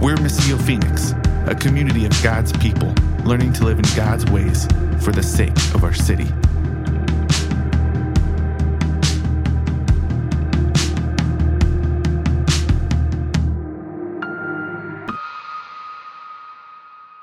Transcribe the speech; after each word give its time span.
We're 0.00 0.16
Missio 0.16 0.58
Phoenix, 0.58 1.12
a 1.46 1.54
community 1.54 2.06
of 2.06 2.22
God's 2.22 2.54
people 2.54 2.94
learning 3.22 3.52
to 3.52 3.66
live 3.66 3.78
in 3.78 3.84
God's 3.94 4.24
ways 4.30 4.64
for 5.04 5.12
the 5.12 5.22
sake 5.22 5.54
of 5.74 5.84
our 5.84 5.92
city. 5.92 6.24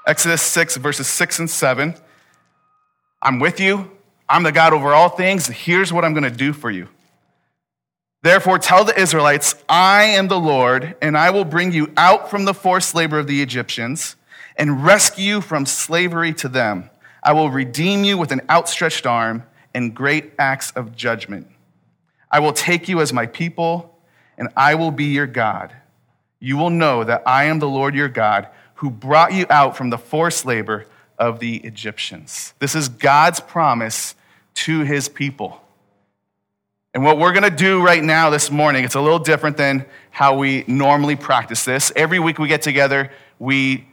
Exodus 0.05 0.43
6, 0.43 0.77
verses 0.77 1.07
6 1.07 1.39
and 1.39 1.49
7. 1.49 1.95
I'm 3.23 3.39
with 3.39 3.59
you. 3.59 3.89
I'm 4.29 4.43
the 4.43 4.51
God 4.51 4.73
over 4.73 4.93
all 4.93 5.09
things. 5.09 5.47
Here's 5.47 5.91
what 5.91 6.05
I'm 6.05 6.13
going 6.13 6.25
to 6.25 6.29
do 6.29 6.53
for 6.53 6.69
you. 6.69 6.87
Therefore, 8.27 8.59
tell 8.59 8.83
the 8.83 8.99
Israelites, 8.99 9.55
I 9.69 10.03
am 10.03 10.27
the 10.27 10.37
Lord, 10.37 10.97
and 11.01 11.17
I 11.17 11.29
will 11.29 11.45
bring 11.45 11.71
you 11.71 11.93
out 11.95 12.29
from 12.29 12.43
the 12.43 12.53
forced 12.53 12.93
labor 12.93 13.19
of 13.19 13.25
the 13.25 13.41
Egyptians 13.41 14.17
and 14.57 14.83
rescue 14.83 15.35
you 15.35 15.41
from 15.41 15.65
slavery 15.65 16.33
to 16.33 16.49
them. 16.49 16.89
I 17.23 17.31
will 17.31 17.49
redeem 17.49 18.03
you 18.03 18.17
with 18.17 18.33
an 18.33 18.41
outstretched 18.49 19.05
arm 19.05 19.43
and 19.73 19.95
great 19.95 20.33
acts 20.37 20.71
of 20.71 20.93
judgment. 20.93 21.47
I 22.29 22.41
will 22.41 22.51
take 22.51 22.89
you 22.89 22.99
as 22.99 23.13
my 23.13 23.27
people, 23.27 23.97
and 24.37 24.49
I 24.57 24.75
will 24.75 24.91
be 24.91 25.05
your 25.05 25.25
God. 25.25 25.73
You 26.41 26.57
will 26.57 26.69
know 26.69 27.05
that 27.05 27.23
I 27.25 27.45
am 27.45 27.59
the 27.59 27.69
Lord 27.69 27.95
your 27.95 28.09
God 28.09 28.49
who 28.73 28.89
brought 28.89 29.31
you 29.31 29.45
out 29.49 29.77
from 29.77 29.89
the 29.89 29.97
forced 29.97 30.45
labor 30.45 30.85
of 31.17 31.39
the 31.39 31.59
Egyptians. 31.59 32.53
This 32.59 32.75
is 32.75 32.89
God's 32.89 33.39
promise 33.39 34.15
to 34.55 34.81
his 34.81 35.07
people. 35.07 35.61
And 36.97 37.05
what 37.05 37.19
we're 37.19 37.31
going 37.31 37.43
to 37.43 37.55
do 37.55 37.79
right 37.79 38.03
now 38.03 38.31
this 38.31 38.49
morning, 38.49 38.83
it's 38.83 38.95
a 38.95 38.99
little 38.99 39.19
different 39.19 39.55
than 39.55 39.85
how 40.09 40.35
we 40.35 40.63
normally 40.65 41.15
practice 41.15 41.63
this. 41.63 41.91
Every 41.95 42.17
week 42.17 42.39
we 42.39 42.47
get 42.47 42.63
together, 42.63 43.11
we 43.37 43.85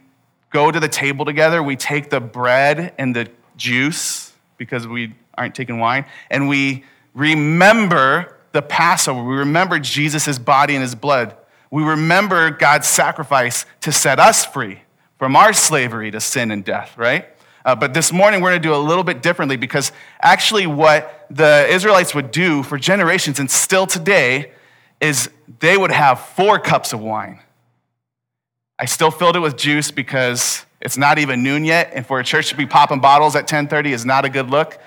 go 0.49 0.71
to 0.71 0.79
the 0.79 0.87
table 0.87 1.23
together, 1.23 1.61
we 1.61 1.75
take 1.75 2.09
the 2.09 2.19
bread 2.19 2.95
and 2.97 3.15
the 3.15 3.29
juice 3.57 4.33
because 4.57 4.87
we 4.87 5.13
aren't 5.37 5.53
taking 5.53 5.77
wine, 5.77 6.05
and 6.31 6.49
we 6.49 6.83
remember 7.13 8.37
the 8.53 8.63
Passover. 8.63 9.23
We 9.23 9.35
remember 9.35 9.77
Jesus' 9.77 10.39
body 10.39 10.73
and 10.73 10.81
his 10.81 10.95
blood 10.95 11.37
we 11.69 11.83
remember 11.83 12.51
God's 12.51 12.87
sacrifice 12.87 13.65
to 13.81 13.91
set 13.91 14.17
us 14.17 14.45
free 14.45 14.79
from 15.19 15.35
our 15.35 15.51
slavery 15.51 16.09
to 16.09 16.21
sin 16.21 16.49
and 16.51 16.63
death, 16.63 16.97
right? 16.97 17.34
Uh, 17.65 17.73
but 17.73 17.95
this 17.95 18.13
morning 18.13 18.41
we're 18.41 18.51
going 18.51 18.61
to 18.61 18.67
do 18.67 18.75
a 18.75 18.77
little 18.77 19.03
bit 19.03 19.23
differently 19.23 19.57
because 19.57 19.91
actually, 20.21 20.67
what 20.67 21.25
the 21.31 21.65
Israelites 21.67 22.13
would 22.13 22.29
do 22.29 22.61
for 22.61 22.77
generations 22.77 23.39
and 23.39 23.49
still 23.49 23.87
today 23.87 24.51
is 25.01 25.31
they 25.59 25.75
would 25.75 25.91
have 25.91 26.19
four 26.19 26.59
cups 26.59 26.93
of 26.93 26.99
wine. 26.99 27.39
I 28.77 28.85
still 28.85 29.09
filled 29.09 29.35
it 29.35 29.39
with 29.39 29.57
juice 29.57 29.89
because 29.89 30.63
it's 30.79 30.95
not 30.95 31.17
even 31.17 31.41
noon 31.41 31.65
yet, 31.65 31.91
and 31.95 32.05
for 32.05 32.19
a 32.19 32.23
church 32.23 32.49
to 32.49 32.55
be 32.55 32.67
popping 32.67 32.99
bottles 32.99 33.35
at 33.35 33.47
10:30 33.47 33.91
is 33.91 34.05
not 34.05 34.25
a 34.25 34.29
good 34.29 34.51
look. 34.51 34.77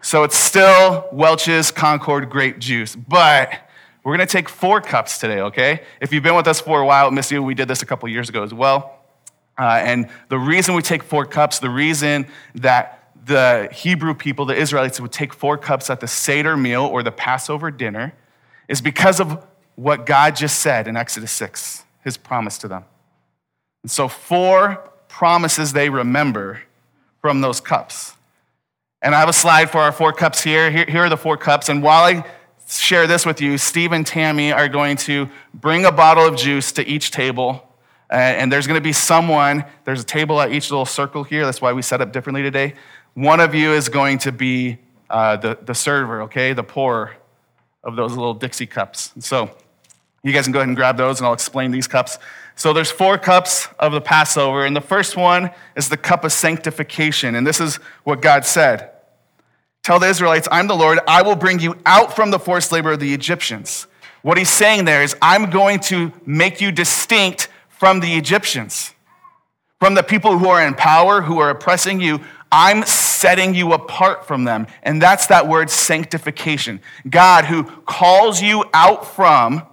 So 0.00 0.24
it's 0.24 0.36
still 0.36 1.06
Welch's 1.12 1.70
Concord 1.70 2.30
grape 2.30 2.58
juice, 2.58 2.96
but 2.96 3.68
we're 4.02 4.16
going 4.16 4.26
to 4.26 4.32
take 4.32 4.48
four 4.48 4.80
cups 4.80 5.18
today, 5.18 5.40
okay? 5.42 5.82
If 6.00 6.12
you've 6.12 6.24
been 6.24 6.34
with 6.34 6.48
us 6.48 6.60
for 6.60 6.80
a 6.80 6.86
while 6.86 7.16
at 7.16 7.30
you. 7.30 7.42
we 7.42 7.54
did 7.54 7.68
this 7.68 7.82
a 7.82 7.86
couple 7.86 8.08
years 8.08 8.28
ago 8.28 8.42
as 8.42 8.52
well. 8.54 9.01
Uh, 9.58 9.80
and 9.84 10.08
the 10.28 10.38
reason 10.38 10.74
we 10.74 10.82
take 10.82 11.02
four 11.02 11.26
cups, 11.26 11.58
the 11.58 11.70
reason 11.70 12.26
that 12.54 13.10
the 13.24 13.68
Hebrew 13.72 14.14
people, 14.14 14.44
the 14.44 14.56
Israelites, 14.56 15.00
would 15.00 15.12
take 15.12 15.32
four 15.32 15.56
cups 15.58 15.90
at 15.90 16.00
the 16.00 16.08
Seder 16.08 16.56
meal 16.56 16.84
or 16.84 17.02
the 17.02 17.12
Passover 17.12 17.70
dinner 17.70 18.14
is 18.68 18.80
because 18.80 19.20
of 19.20 19.46
what 19.74 20.06
God 20.06 20.36
just 20.36 20.60
said 20.60 20.88
in 20.88 20.96
Exodus 20.96 21.30
6, 21.32 21.84
his 22.02 22.16
promise 22.16 22.58
to 22.58 22.68
them. 22.68 22.84
And 23.82 23.90
so, 23.90 24.08
four 24.08 24.90
promises 25.08 25.72
they 25.72 25.88
remember 25.90 26.62
from 27.20 27.40
those 27.40 27.60
cups. 27.60 28.14
And 29.02 29.14
I 29.14 29.20
have 29.20 29.28
a 29.28 29.34
slide 29.34 29.70
for 29.70 29.78
our 29.78 29.92
four 29.92 30.12
cups 30.12 30.42
here. 30.42 30.70
Here, 30.70 30.86
here 30.88 31.04
are 31.04 31.08
the 31.08 31.16
four 31.16 31.36
cups. 31.36 31.68
And 31.68 31.82
while 31.82 32.04
I 32.04 32.24
share 32.80 33.06
this 33.06 33.26
with 33.26 33.40
you. 33.40 33.58
Steve 33.58 33.92
and 33.92 34.06
Tammy 34.06 34.52
are 34.52 34.68
going 34.68 34.96
to 34.96 35.28
bring 35.52 35.84
a 35.84 35.92
bottle 35.92 36.26
of 36.26 36.36
juice 36.36 36.72
to 36.72 36.86
each 36.86 37.10
table. 37.10 37.66
Uh, 38.12 38.16
and 38.16 38.52
there's 38.52 38.66
going 38.66 38.78
to 38.78 38.84
be 38.84 38.92
someone, 38.92 39.64
there's 39.84 40.02
a 40.02 40.04
table 40.04 40.38
at 40.38 40.52
each 40.52 40.70
little 40.70 40.84
circle 40.84 41.24
here. 41.24 41.46
That's 41.46 41.62
why 41.62 41.72
we 41.72 41.80
set 41.80 42.02
up 42.02 42.12
differently 42.12 42.42
today. 42.42 42.74
One 43.14 43.40
of 43.40 43.54
you 43.54 43.72
is 43.72 43.88
going 43.88 44.18
to 44.18 44.32
be 44.32 44.78
uh, 45.08 45.38
the, 45.38 45.58
the 45.62 45.74
server, 45.74 46.22
okay? 46.22 46.52
The 46.52 46.62
pourer 46.62 47.16
of 47.82 47.96
those 47.96 48.12
little 48.12 48.34
Dixie 48.34 48.66
cups. 48.66 49.12
So 49.20 49.50
you 50.22 50.34
guys 50.34 50.44
can 50.44 50.52
go 50.52 50.58
ahead 50.58 50.68
and 50.68 50.76
grab 50.76 50.98
those, 50.98 51.20
and 51.20 51.26
I'll 51.26 51.32
explain 51.32 51.70
these 51.70 51.88
cups. 51.88 52.18
So 52.54 52.74
there's 52.74 52.90
four 52.90 53.16
cups 53.16 53.68
of 53.78 53.92
the 53.92 54.00
Passover, 54.02 54.66
and 54.66 54.76
the 54.76 54.82
first 54.82 55.16
one 55.16 55.50
is 55.74 55.88
the 55.88 55.96
cup 55.96 56.22
of 56.22 56.32
sanctification. 56.32 57.34
And 57.34 57.46
this 57.46 57.60
is 57.60 57.76
what 58.04 58.20
God 58.20 58.44
said. 58.44 58.90
Tell 59.82 59.98
the 59.98 60.08
Israelites, 60.08 60.46
I'm 60.52 60.66
the 60.66 60.76
Lord. 60.76 61.00
I 61.08 61.22
will 61.22 61.34
bring 61.34 61.60
you 61.60 61.76
out 61.86 62.14
from 62.14 62.30
the 62.30 62.38
forced 62.38 62.72
labor 62.72 62.92
of 62.92 63.00
the 63.00 63.14
Egyptians. 63.14 63.86
What 64.20 64.36
he's 64.36 64.50
saying 64.50 64.84
there 64.84 65.02
is, 65.02 65.16
I'm 65.22 65.48
going 65.48 65.80
to 65.80 66.12
make 66.26 66.60
you 66.60 66.70
distinct 66.70 67.48
from 67.82 67.98
the 67.98 68.14
Egyptians, 68.14 68.94
from 69.80 69.94
the 69.94 70.04
people 70.04 70.38
who 70.38 70.46
are 70.46 70.64
in 70.64 70.72
power, 70.72 71.20
who 71.20 71.40
are 71.40 71.50
oppressing 71.50 72.00
you. 72.00 72.20
I'm 72.52 72.86
setting 72.86 73.56
you 73.56 73.72
apart 73.72 74.24
from 74.24 74.44
them. 74.44 74.68
And 74.84 75.02
that's 75.02 75.26
that 75.26 75.48
word 75.48 75.68
sanctification. 75.68 76.80
God 77.10 77.44
who 77.44 77.64
calls 77.64 78.40
you 78.40 78.64
out 78.72 79.04
from 79.04 79.66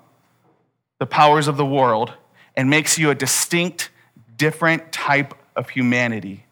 the 0.97 1.05
powers 1.05 1.47
of 1.47 1.55
the 1.55 1.65
world 1.67 2.11
and 2.57 2.67
makes 2.67 2.97
you 2.97 3.11
a 3.11 3.15
distinct, 3.15 3.91
different 4.37 4.91
type 4.91 5.35
of 5.55 5.69
humanity, 5.69 6.45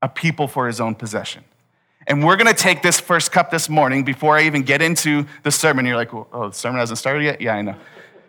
a 0.00 0.08
people 0.08 0.46
for 0.46 0.68
his 0.68 0.80
own 0.80 0.94
possession. 0.94 1.42
And 2.06 2.24
we're 2.24 2.36
going 2.36 2.46
to 2.46 2.62
take 2.62 2.82
this 2.82 3.00
first 3.00 3.32
cup 3.32 3.50
this 3.50 3.68
morning 3.68 4.04
before 4.04 4.36
I 4.36 4.42
even 4.42 4.62
get 4.62 4.82
into 4.82 5.26
the 5.42 5.50
sermon. 5.50 5.84
You're 5.84 5.96
like, 5.96 6.14
oh, 6.14 6.50
the 6.50 6.52
sermon 6.52 6.78
hasn't 6.78 7.00
started 7.00 7.24
yet? 7.24 7.40
Yeah, 7.40 7.56
I 7.56 7.62
know. 7.62 7.74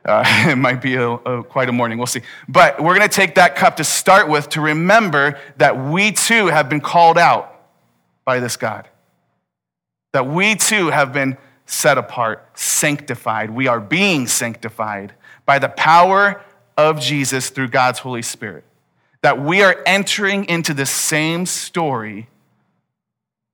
Uh, 0.07 0.23
it 0.49 0.57
might 0.57 0.81
be 0.81 0.95
a, 0.95 1.09
a, 1.09 1.43
quite 1.43 1.69
a 1.69 1.71
morning. 1.71 1.97
We'll 1.97 2.07
see. 2.07 2.21
But 2.47 2.81
we're 2.81 2.95
going 2.95 3.07
to 3.07 3.15
take 3.15 3.35
that 3.35 3.55
cup 3.55 3.77
to 3.77 3.83
start 3.83 4.29
with 4.29 4.49
to 4.49 4.61
remember 4.61 5.37
that 5.57 5.77
we 5.77 6.11
too 6.13 6.47
have 6.47 6.69
been 6.69 6.81
called 6.81 7.17
out 7.17 7.53
by 8.25 8.39
this 8.39 8.55
God. 8.55 8.87
That 10.13 10.27
we 10.27 10.55
too 10.55 10.89
have 10.89 11.11
been 11.13 11.37
set 11.65 11.97
apart, 11.97 12.57
sanctified. 12.57 13.51
We 13.51 13.67
are 13.67 13.81
being 13.81 14.27
sanctified 14.27 15.13
by 15.45 15.59
the 15.59 15.69
power 15.69 16.41
of 16.77 16.99
Jesus 16.99 17.49
through 17.49 17.67
God's 17.67 17.99
Holy 17.99 18.21
Spirit. 18.21 18.63
That 19.21 19.41
we 19.41 19.61
are 19.61 19.81
entering 19.85 20.45
into 20.45 20.73
the 20.73 20.85
same 20.85 21.45
story 21.45 22.29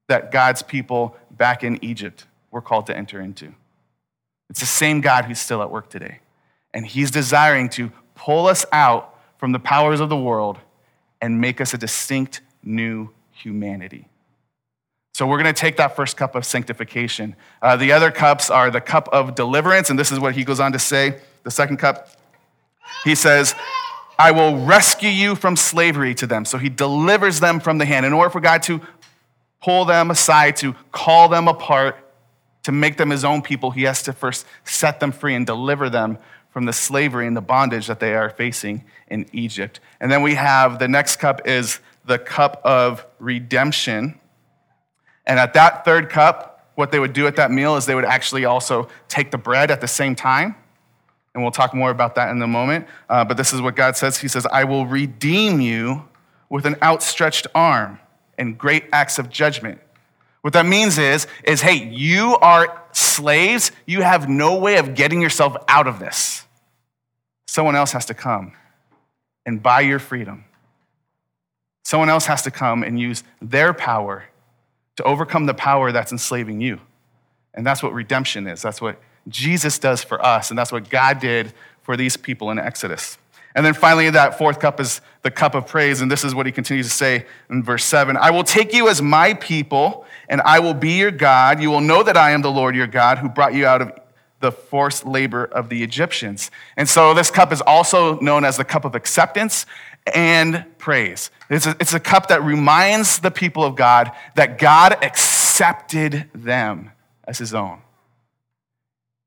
that 0.09 0.31
God's 0.31 0.61
people 0.61 1.17
back 1.31 1.63
in 1.63 1.83
Egypt 1.83 2.25
were 2.51 2.61
called 2.61 2.85
to 2.87 2.95
enter 2.95 3.19
into. 3.19 3.53
It's 4.49 4.59
the 4.59 4.65
same 4.67 5.01
God 5.01 5.25
who's 5.25 5.39
still 5.39 5.63
at 5.63 5.71
work 5.71 5.89
today. 5.89 6.19
And 6.73 6.85
he's 6.85 7.11
desiring 7.11 7.69
to 7.69 7.91
pull 8.15 8.47
us 8.47 8.65
out 8.71 9.17
from 9.37 9.51
the 9.51 9.59
powers 9.59 9.99
of 9.99 10.09
the 10.09 10.17
world 10.17 10.57
and 11.21 11.39
make 11.39 11.61
us 11.61 11.73
a 11.73 11.77
distinct 11.77 12.41
new 12.63 13.09
humanity. 13.31 14.07
So 15.13 15.27
we're 15.27 15.37
going 15.41 15.53
to 15.53 15.59
take 15.59 15.77
that 15.77 15.95
first 15.95 16.17
cup 16.17 16.33
of 16.33 16.43
sanctification. 16.43 17.35
Uh, 17.61 17.75
the 17.75 17.91
other 17.91 18.09
cups 18.09 18.49
are 18.49 18.71
the 18.71 18.81
cup 18.81 19.09
of 19.11 19.35
deliverance, 19.35 19.91
and 19.91 19.99
this 19.99 20.11
is 20.11 20.19
what 20.19 20.33
he 20.33 20.43
goes 20.43 20.59
on 20.59 20.71
to 20.71 20.79
say. 20.79 21.19
The 21.43 21.51
second 21.51 21.77
cup, 21.77 22.09
he 23.03 23.13
says, 23.13 23.53
I 24.17 24.31
will 24.31 24.57
rescue 24.65 25.09
you 25.09 25.35
from 25.35 25.55
slavery 25.55 26.15
to 26.15 26.25
them. 26.25 26.45
So 26.45 26.57
he 26.57 26.69
delivers 26.69 27.39
them 27.39 27.59
from 27.59 27.77
the 27.77 27.85
hand. 27.85 28.05
In 28.05 28.13
order 28.13 28.29
for 28.29 28.41
God 28.41 28.63
to 28.63 28.81
pull 29.61 29.85
them 29.85 30.09
aside, 30.09 30.55
to 30.57 30.73
call 30.91 31.29
them 31.29 31.47
apart, 31.47 31.97
to 32.63 32.71
make 32.71 32.97
them 32.97 33.09
his 33.09 33.23
own 33.23 33.41
people, 33.41 33.71
he 33.71 33.83
has 33.83 34.01
to 34.03 34.13
first 34.13 34.45
set 34.63 34.99
them 34.99 35.11
free 35.11 35.35
and 35.35 35.45
deliver 35.45 35.89
them 35.89 36.17
from 36.53 36.65
the 36.65 36.73
slavery 36.73 37.25
and 37.25 37.35
the 37.35 37.41
bondage 37.41 37.87
that 37.87 37.99
they 37.99 38.13
are 38.13 38.29
facing 38.29 38.85
in 39.07 39.25
Egypt. 39.33 39.79
And 39.99 40.11
then 40.11 40.21
we 40.21 40.35
have 40.35 40.77
the 40.77 40.87
next 40.87 41.15
cup 41.15 41.47
is 41.47 41.79
the 42.05 42.19
cup 42.19 42.61
of 42.63 43.05
redemption. 43.17 44.19
And 45.25 45.39
at 45.39 45.55
that 45.55 45.83
third 45.83 46.11
cup, 46.11 46.69
what 46.75 46.91
they 46.91 46.99
would 46.99 47.13
do 47.13 47.25
at 47.25 47.35
that 47.37 47.49
meal 47.51 47.75
is 47.75 47.87
they 47.87 47.95
would 47.95 48.05
actually 48.05 48.45
also 48.45 48.87
take 49.07 49.31
the 49.31 49.37
bread 49.37 49.71
at 49.71 49.81
the 49.81 49.87
same 49.87 50.15
time. 50.15 50.55
And 51.33 51.41
we'll 51.41 51.51
talk 51.51 51.73
more 51.73 51.89
about 51.89 52.13
that 52.15 52.29
in 52.29 52.39
a 52.39 52.47
moment. 52.47 52.87
Uh, 53.09 53.25
but 53.25 53.35
this 53.35 53.51
is 53.51 53.59
what 53.59 53.75
God 53.75 53.97
says 53.97 54.17
He 54.17 54.27
says, 54.27 54.45
I 54.45 54.63
will 54.63 54.85
redeem 54.85 55.59
you 55.59 56.07
with 56.49 56.67
an 56.67 56.75
outstretched 56.83 57.47
arm 57.55 57.99
and 58.37 58.57
great 58.57 58.85
acts 58.93 59.17
of 59.17 59.29
judgment. 59.29 59.81
What 60.43 60.51
that 60.53 60.65
means 60.65 60.97
is, 60.97 61.25
is 61.45 61.61
hey, 61.61 61.87
you 61.87 62.35
are 62.41 62.83
slaves. 62.91 63.71
You 63.85 64.01
have 64.01 64.27
no 64.27 64.57
way 64.57 64.75
of 64.75 64.93
getting 64.93 65.21
yourself 65.21 65.55
out 65.69 65.87
of 65.87 65.99
this. 65.99 66.45
Someone 67.47 67.77
else 67.77 67.93
has 67.93 68.05
to 68.07 68.13
come 68.13 68.51
and 69.45 69.63
buy 69.63 69.81
your 69.81 69.99
freedom. 69.99 70.43
Someone 71.85 72.09
else 72.09 72.25
has 72.25 72.41
to 72.41 72.51
come 72.51 72.83
and 72.83 72.99
use 72.99 73.23
their 73.41 73.73
power 73.73 74.25
to 74.97 75.03
overcome 75.03 75.45
the 75.45 75.53
power 75.53 75.93
that's 75.93 76.11
enslaving 76.11 76.59
you. 76.59 76.81
And 77.53 77.65
that's 77.65 77.81
what 77.81 77.93
redemption 77.93 78.45
is. 78.45 78.61
That's 78.61 78.81
what 78.81 78.99
Jesus 79.29 79.79
does 79.79 80.03
for 80.03 80.23
us, 80.23 80.49
and 80.49 80.59
that's 80.59 80.73
what 80.73 80.89
God 80.89 81.19
did 81.19 81.53
for 81.83 81.95
these 81.95 82.17
people 82.17 82.51
in 82.51 82.59
Exodus. 82.59 83.17
And 83.55 83.65
then 83.65 83.73
finally, 83.73 84.09
that 84.09 84.37
fourth 84.37 84.59
cup 84.59 84.79
is 84.79 85.01
the 85.21 85.31
cup 85.31 85.55
of 85.55 85.67
praise. 85.67 86.01
And 86.01 86.11
this 86.11 86.23
is 86.23 86.33
what 86.33 86.45
he 86.45 86.51
continues 86.51 86.87
to 86.87 86.93
say 86.93 87.25
in 87.49 87.63
verse 87.63 87.85
7 87.85 88.17
I 88.17 88.31
will 88.31 88.43
take 88.43 88.73
you 88.73 88.89
as 88.89 89.01
my 89.01 89.33
people, 89.35 90.05
and 90.33 90.41
I 90.41 90.61
will 90.61 90.73
be 90.73 90.93
your 90.93 91.11
God. 91.11 91.61
You 91.61 91.69
will 91.69 91.79
know 91.79 92.01
that 92.01 92.17
I 92.17 92.31
am 92.31 92.41
the 92.41 92.49
Lord 92.49 92.75
your 92.75 92.87
God 92.87 93.19
who 93.19 93.29
brought 93.29 93.53
you 93.53 93.67
out 93.67 93.83
of 93.83 93.91
the 94.39 94.51
forced 94.51 95.05
labor 95.05 95.45
of 95.45 95.69
the 95.69 95.83
Egyptians. 95.83 96.49
And 96.75 96.89
so 96.89 97.13
this 97.13 97.29
cup 97.29 97.53
is 97.53 97.61
also 97.61 98.19
known 98.19 98.43
as 98.43 98.57
the 98.57 98.65
cup 98.65 98.83
of 98.83 98.95
acceptance 98.95 99.67
and 100.11 100.65
praise. 100.79 101.29
It's 101.51 101.67
a, 101.67 101.75
it's 101.79 101.93
a 101.93 101.99
cup 101.99 102.29
that 102.29 102.41
reminds 102.41 103.19
the 103.19 103.29
people 103.29 103.63
of 103.63 103.75
God 103.75 104.11
that 104.33 104.57
God 104.57 105.03
accepted 105.03 106.31
them 106.33 106.89
as 107.25 107.37
his 107.37 107.53
own. 107.53 107.79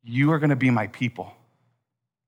You 0.02 0.32
are 0.32 0.40
going 0.40 0.50
to 0.50 0.56
be 0.56 0.70
my 0.70 0.88
people. 0.88 1.32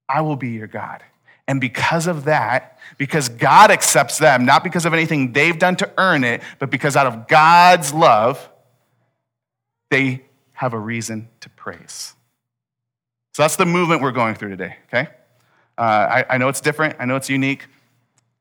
I 0.08 0.20
will 0.20 0.36
be 0.36 0.50
your 0.50 0.68
God. 0.68 1.02
And 1.48 1.60
because 1.60 2.06
of 2.06 2.26
that, 2.26 2.78
because 2.96 3.28
God 3.28 3.72
accepts 3.72 4.18
them, 4.18 4.44
not 4.44 4.62
because 4.62 4.86
of 4.86 4.94
anything 4.94 5.32
they've 5.32 5.58
done 5.58 5.74
to 5.76 5.90
earn 5.98 6.22
it, 6.22 6.42
but 6.60 6.70
because 6.70 6.94
out 6.94 7.08
of 7.08 7.26
God's 7.26 7.92
love, 7.92 8.48
they 9.90 10.24
have 10.52 10.74
a 10.74 10.78
reason 10.78 11.28
to 11.40 11.48
praise. 11.50 12.14
So 13.34 13.42
that's 13.42 13.56
the 13.56 13.66
movement 13.66 14.02
we're 14.02 14.12
going 14.12 14.34
through 14.34 14.50
today, 14.50 14.76
okay? 14.86 15.08
Uh, 15.76 15.80
I, 15.80 16.24
I 16.30 16.38
know 16.38 16.48
it's 16.48 16.60
different, 16.60 16.96
I 16.98 17.04
know 17.04 17.16
it's 17.16 17.30
unique, 17.30 17.66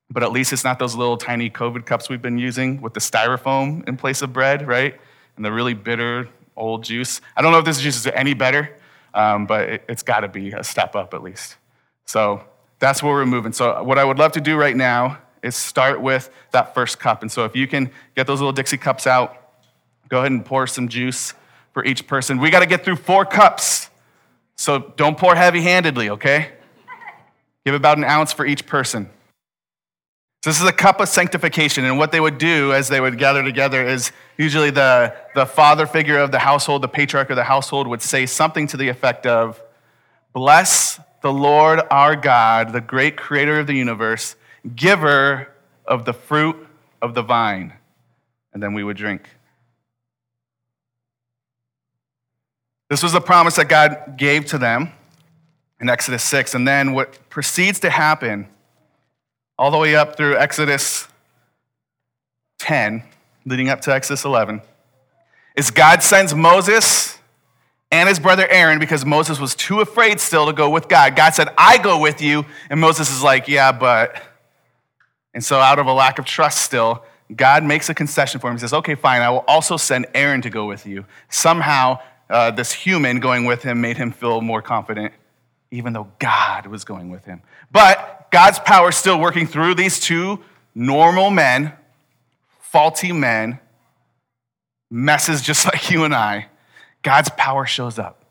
but 0.09 0.23
at 0.23 0.31
least 0.31 0.53
it's 0.53 0.63
not 0.63 0.79
those 0.79 0.95
little 0.95 1.17
tiny 1.17 1.49
COVID 1.49 1.85
cups 1.85 2.09
we've 2.09 2.21
been 2.21 2.38
using 2.38 2.81
with 2.81 2.94
the 2.94 2.99
styrofoam 2.99 3.88
in 3.88 3.97
place 3.97 4.21
of 4.21 4.33
bread, 4.33 4.67
right? 4.67 4.99
And 5.35 5.45
the 5.45 5.51
really 5.51 5.73
bitter 5.73 6.29
old 6.55 6.83
juice. 6.83 7.21
I 7.35 7.41
don't 7.41 7.51
know 7.51 7.59
if 7.59 7.65
this 7.65 7.79
juice 7.79 7.97
is 7.97 8.07
any 8.07 8.33
better, 8.33 8.75
um, 9.13 9.45
but 9.45 9.69
it, 9.69 9.83
it's 9.88 10.03
got 10.03 10.21
to 10.21 10.27
be 10.27 10.51
a 10.51 10.63
step 10.63 10.95
up 10.95 11.13
at 11.13 11.21
least. 11.21 11.57
So 12.05 12.43
that's 12.79 13.03
where 13.03 13.13
we're 13.13 13.25
moving. 13.25 13.53
So, 13.53 13.83
what 13.83 13.97
I 13.97 14.03
would 14.03 14.19
love 14.19 14.31
to 14.33 14.41
do 14.41 14.57
right 14.57 14.75
now 14.75 15.19
is 15.43 15.55
start 15.55 16.01
with 16.01 16.29
that 16.51 16.73
first 16.73 17.00
cup. 17.00 17.21
And 17.21 17.31
so, 17.31 17.45
if 17.45 17.55
you 17.55 17.67
can 17.67 17.91
get 18.15 18.27
those 18.27 18.39
little 18.39 18.53
Dixie 18.53 18.77
cups 18.77 19.07
out, 19.07 19.46
go 20.09 20.19
ahead 20.19 20.31
and 20.31 20.45
pour 20.45 20.68
some 20.68 20.88
juice 20.88 21.33
for 21.74 21.83
each 21.86 22.07
person. 22.07 22.39
We 22.39 22.50
got 22.50 22.62
to 22.62 22.65
get 22.65 22.83
through 22.83 22.98
four 22.98 23.25
cups. 23.25 23.89
So, 24.56 24.80
don't 24.80 25.18
pour 25.18 25.36
heavy 25.36 25.62
handedly, 25.62 26.09
okay? 26.09 26.51
Give 27.65 27.75
about 27.75 27.98
an 27.98 28.04
ounce 28.04 28.33
for 28.33 28.45
each 28.45 28.65
person. 28.65 29.09
So 30.44 30.51
this 30.51 30.62
is 30.62 30.68
a 30.68 30.71
cup 30.71 31.01
of 31.01 31.09
sanctification. 31.09 31.83
And 31.83 31.98
what 31.98 32.13
they 32.13 32.21
would 32.21 32.38
do 32.38 32.71
as 32.71 32.88
they 32.88 33.01
would 33.01 33.18
gather 33.18 33.44
together 33.44 33.86
is 33.86 34.13
usually 34.38 34.69
the, 34.69 35.13
the 35.36 35.45
father 35.45 35.86
figure 35.86 36.19
of 36.19 36.31
the 36.31 36.39
household, 36.39 36.83
the 36.83 36.88
patriarch 36.88 37.30
of 37.30 37.36
the 37.36 37.44
household, 37.44 37.88
would 37.88 38.01
say 38.01 38.25
something 38.25 38.68
to 38.68 38.77
the 38.77 38.88
effect 38.88 39.25
of, 39.25 39.62
Bless 40.31 41.01
the 41.21 41.33
Lord 41.33 41.81
our 41.92 42.15
God, 42.15 42.71
the 42.71 42.80
great 42.80 43.18
creator 43.18 43.60
of 43.60 43.68
the 43.68 43.74
universe, 43.74 44.36
giver 44.75 45.51
of 45.86 46.06
the 46.06 46.13
fruit 46.13 46.56
of 47.01 47.13
the 47.13 47.24
vine. 47.24 47.74
And 48.53 48.63
then 48.63 48.74
we 48.74 48.83
would 48.83 48.95
drink. 48.95 49.27
This 52.89 53.04
was 53.04 53.12
the 53.12 53.22
promise 53.22 53.56
that 53.56 53.68
God 53.68 54.16
gave 54.18 54.45
to 54.48 54.57
them 54.57 54.92
in 55.80 55.89
Exodus 55.89 56.24
6. 56.24 56.56
And 56.56 56.68
then 56.68 56.94
what 56.94 57.30
proceeds 57.30 57.80
to 57.81 57.89
happen, 57.89 58.48
all 59.57 59.72
the 59.72 59.78
way 59.78 59.95
up 59.95 60.16
through 60.16 60.38
Exodus 60.38 61.07
10, 62.60 63.04
leading 63.45 63.69
up 63.69 63.81
to 63.81 63.94
Exodus 63.94 64.24
11, 64.25 64.62
is 65.56 65.72
God 65.72 66.04
sends 66.04 66.34
Moses 66.34 67.18
and 67.92 68.10
his 68.10 68.19
brother 68.19 68.48
Aaron 68.50 68.80
because 68.80 69.06
Moses 69.06 69.39
was 69.39 69.56
too 69.56 69.80
afraid 69.80 70.19
still 70.19 70.45
to 70.45 70.54
go 70.54 70.69
with 70.69 70.88
God. 70.88 71.16
God 71.16 71.34
said, 71.34 71.50
I 71.57 71.78
go 71.78 72.00
with 72.00 72.22
you. 72.22 72.45
And 72.69 72.80
Moses 72.80 73.10
is 73.12 73.24
like, 73.24 73.48
Yeah, 73.48 73.72
but. 73.72 74.22
And 75.34 75.44
so, 75.44 75.60
out 75.60 75.78
of 75.78 75.86
a 75.86 75.94
lack 75.94 76.19
of 76.19 76.25
trust 76.25 76.63
still, 76.63 77.04
God 77.34 77.63
makes 77.63 77.89
a 77.89 77.94
concession 77.94 78.39
for 78.39 78.50
him. 78.50 78.56
He 78.56 78.60
says, 78.60 78.74
Okay, 78.74 78.95
fine, 78.95 79.22
I 79.22 79.30
will 79.30 79.45
also 79.48 79.78
send 79.78 80.07
Aaron 80.13 80.42
to 80.42 80.50
go 80.50 80.66
with 80.66 80.86
you. 80.86 81.06
Somehow, 81.30 82.00
uh, 82.29 82.51
this 82.51 82.74
human 82.74 83.19
going 83.19 83.45
with 83.45 83.63
him 83.63 83.81
made 83.81 83.97
him 83.97 84.12
feel 84.12 84.41
more 84.41 84.62
confident, 84.62 85.13
even 85.71 85.94
though 85.94 86.12
God 86.19 86.68
was 86.68 86.83
going 86.83 87.09
with 87.09 87.25
him. 87.25 87.41
But 87.71 88.27
God's 88.31 88.59
power 88.59 88.89
is 88.89 88.95
still 88.95 89.19
working 89.19 89.47
through 89.47 89.75
these 89.75 90.00
two 90.00 90.44
normal 90.75 91.29
men, 91.29 91.74
faulty 92.59 93.12
men, 93.12 93.59
messes 94.89 95.41
just 95.41 95.65
like 95.74 95.89
you 95.89 96.03
and 96.03 96.13
I 96.13 96.47
God's 97.03 97.29
power 97.38 97.65
shows 97.65 98.00
up. 98.00 98.25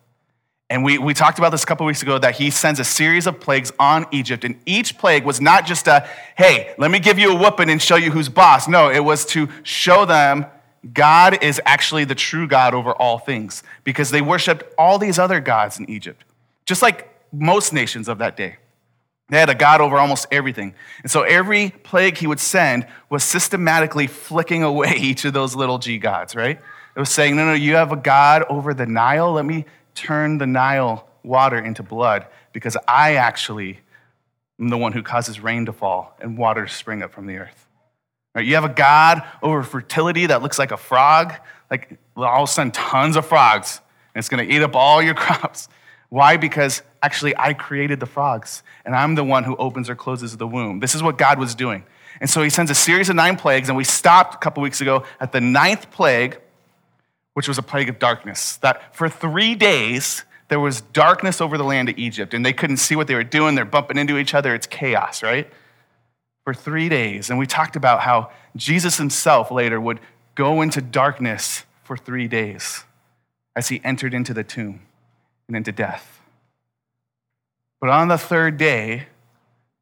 And 0.69 0.83
we, 0.85 0.99
we 0.99 1.15
talked 1.15 1.39
about 1.39 1.51
this 1.51 1.63
a 1.63 1.67
couple 1.67 1.87
weeks 1.87 2.03
ago 2.03 2.19
that 2.19 2.35
he 2.35 2.51
sends 2.51 2.81
a 2.81 2.85
series 2.85 3.27
of 3.27 3.39
plagues 3.39 3.73
on 3.79 4.05
Egypt. 4.11 4.45
And 4.45 4.59
each 4.67 4.99
plague 4.99 5.25
was 5.25 5.41
not 5.41 5.65
just 5.65 5.87
a, 5.87 6.07
hey, 6.37 6.75
let 6.77 6.91
me 6.91 6.99
give 6.99 7.19
you 7.19 7.33
a 7.33 7.37
whooping 7.37 7.71
and 7.71 7.81
show 7.81 7.97
you 7.97 8.11
who's 8.11 8.29
boss. 8.29 8.67
No, 8.67 8.91
it 8.91 8.99
was 8.99 9.25
to 9.27 9.49
show 9.63 10.05
them 10.05 10.45
God 10.93 11.43
is 11.43 11.61
actually 11.65 12.05
the 12.05 12.15
true 12.15 12.47
God 12.47 12.75
over 12.75 12.93
all 12.93 13.19
things 13.19 13.63
because 13.85 14.11
they 14.11 14.21
worshiped 14.21 14.65
all 14.79 14.99
these 14.99 15.19
other 15.19 15.41
gods 15.41 15.79
in 15.79 15.89
Egypt, 15.91 16.25
just 16.65 16.83
like 16.83 17.13
most 17.33 17.73
nations 17.73 18.09
of 18.09 18.19
that 18.19 18.37
day. 18.37 18.57
They 19.29 19.41
had 19.41 19.51
a 19.51 19.55
God 19.55 19.81
over 19.81 19.99
almost 19.99 20.27
everything. 20.31 20.75
And 21.03 21.11
so 21.11 21.23
every 21.23 21.71
plague 21.83 22.17
he 22.17 22.27
would 22.27 22.39
send 22.39 22.87
was 23.11 23.25
systematically 23.25 24.07
flicking 24.07 24.63
away 24.63 24.95
each 24.99 25.25
of 25.25 25.33
those 25.33 25.57
little 25.57 25.79
g 25.79 25.99
gods, 25.99 26.37
right? 26.37 26.61
It 26.95 26.99
was 26.99 27.11
saying, 27.11 27.37
no, 27.37 27.47
no, 27.47 27.53
you 27.53 27.75
have 27.75 27.93
a 27.93 27.97
God 27.97 28.45
over 28.49 28.73
the 28.73 28.87
Nile. 28.87 29.33
Let 29.33 29.45
me 29.45 29.67
turn 29.95 30.39
the 30.39 30.47
Nile 30.47 31.09
water 31.23 31.59
into 31.59 31.83
blood 31.83 32.27
because 32.53 32.77
I 32.87 33.17
actually 33.17 33.81
am 34.61 34.69
the 34.69 34.79
one 34.79 34.93
who 34.93 35.03
causes 35.03 35.41
rain 35.41 35.67
to 35.67 35.73
fall 35.73 36.17
and 36.21 36.39
water 36.39 36.67
to 36.67 36.73
spring 36.73 37.03
up 37.03 37.13
from 37.13 37.27
the 37.27 37.37
earth. 37.37 37.66
Right? 38.37 38.45
You 38.45 38.55
have 38.57 38.65
a 38.65 38.69
God 38.69 39.23
over 39.43 39.63
fertility 39.63 40.27
that 40.27 40.43
looks 40.43 40.59
like 40.59 40.71
a 40.71 40.77
frog, 40.77 41.33
like 41.71 41.99
all 42.17 42.43
of 42.43 42.51
a 42.51 42.53
sudden 42.53 42.71
tons 42.71 43.17
of 43.17 43.25
frogs, 43.25 43.81
and 44.15 44.19
it's 44.19 44.29
going 44.29 44.47
to 44.47 44.55
eat 44.55 44.61
up 44.61 44.77
all 44.77 45.01
your 45.01 45.15
crops. 45.25 45.71
Why? 46.11 46.37
Because 46.37 46.83
actually 47.03 47.35
I 47.39 47.55
created 47.55 47.99
the 47.99 48.05
frogs, 48.05 48.63
and 48.85 48.95
I'm 48.95 49.15
the 49.15 49.25
one 49.25 49.45
who 49.45 49.57
opens 49.57 49.89
or 49.89 49.95
closes 49.95 50.37
the 50.37 50.47
womb. 50.47 50.81
This 50.81 50.95
is 50.95 51.03
what 51.03 51.17
God 51.17 51.39
was 51.39 51.55
doing. 51.55 51.85
And 52.21 52.29
so 52.29 52.43
he 52.43 52.51
sends 52.51 52.71
a 52.71 52.75
series 52.75 53.09
of 53.09 53.17
nine 53.17 53.37
plagues, 53.37 53.71
and 53.71 53.77
we 53.77 53.85
stopped 53.85 54.35
a 54.35 54.39
couple 54.39 54.63
weeks 54.63 54.83
ago 54.83 55.05
at 55.19 55.33
the 55.33 55.41
ninth 55.41 55.91
plague, 55.91 56.39
which 57.33 57.49
was 57.49 57.57
a 57.57 57.63
plague 57.63 57.89
of 57.89 57.99
darkness. 57.99 58.59
That 58.59 58.95
for 58.95 59.09
three 59.09 59.55
days, 59.55 60.25
there 60.49 60.61
was 60.61 60.83
darkness 60.83 61.41
over 61.41 61.57
the 61.57 61.65
land 61.65 61.89
of 61.89 61.97
Egypt, 61.97 62.35
and 62.35 62.45
they 62.45 62.53
couldn't 62.53 62.77
see 62.77 62.97
what 62.97 63.07
they 63.07 63.15
were 63.15 63.25
doing. 63.25 63.55
They're 63.55 63.65
bumping 63.65 63.97
into 63.97 64.19
each 64.19 64.35
other. 64.35 64.55
It's 64.55 64.67
chaos, 64.67 65.23
right? 65.23 65.51
For 66.47 66.55
three 66.55 66.89
days. 66.89 67.29
And 67.29 67.41
we 67.41 67.47
talked 67.47 67.75
about 67.75 68.03
how 68.03 68.31
Jesus 68.55 68.99
himself 68.99 69.51
later 69.51 69.81
would 69.81 69.99
go 70.37 70.63
into 70.63 70.81
darkness 70.81 71.65
for 71.83 71.97
three 71.97 72.29
days 72.29 72.85
as 73.57 73.67
he 73.67 73.81
entered 73.83 74.15
into 74.15 74.33
the 74.33 74.45
tomb 74.45 74.83
and 75.49 75.57
into 75.57 75.73
death. 75.73 76.21
But 77.81 77.91
on 77.91 78.07
the 78.07 78.17
third 78.17 78.59
day, 78.59 79.09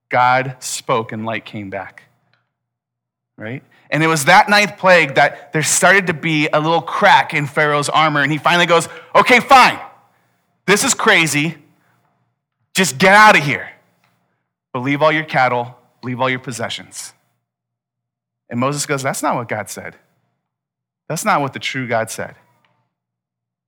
God 0.09 0.57
spoke 0.61 1.13
and 1.13 1.27
light 1.27 1.45
came 1.45 1.69
back, 1.69 2.05
right? 3.37 3.63
And 3.91 4.03
it 4.03 4.07
was 4.07 4.25
that 4.25 4.49
ninth 4.49 4.79
plague 4.79 5.17
that 5.17 5.53
there 5.53 5.63
started 5.63 6.07
to 6.07 6.15
be 6.15 6.49
a 6.49 6.61
little 6.61 6.81
crack 6.81 7.35
in 7.35 7.47
Pharaoh's 7.47 7.91
armor. 7.91 8.23
And 8.23 8.33
he 8.33 8.39
finally 8.39 8.67
goes, 8.67 8.89
Okay, 9.15 9.41
fine. 9.41 9.79
This 10.65 10.83
is 10.83 10.95
crazy. 10.95 11.57
Just 12.75 12.97
get 12.97 13.15
out 13.15 13.37
of 13.37 13.45
here. 13.45 13.71
But 14.73 14.81
leave 14.81 15.03
all 15.03 15.13
your 15.13 15.25
cattle, 15.25 15.77
leave 16.05 16.21
all 16.21 16.31
your 16.31 16.39
possessions. 16.39 17.13
And 18.51 18.61
Moses 18.61 18.87
goes, 18.87 19.03
That's 19.03 19.23
not 19.23 19.35
what 19.37 19.49
God 19.49 19.71
said. 19.71 19.97
That's 21.09 21.25
not 21.25 21.41
what 21.41 21.53
the 21.53 21.59
true 21.59 21.87
God 21.87 22.11
said. 22.11 22.37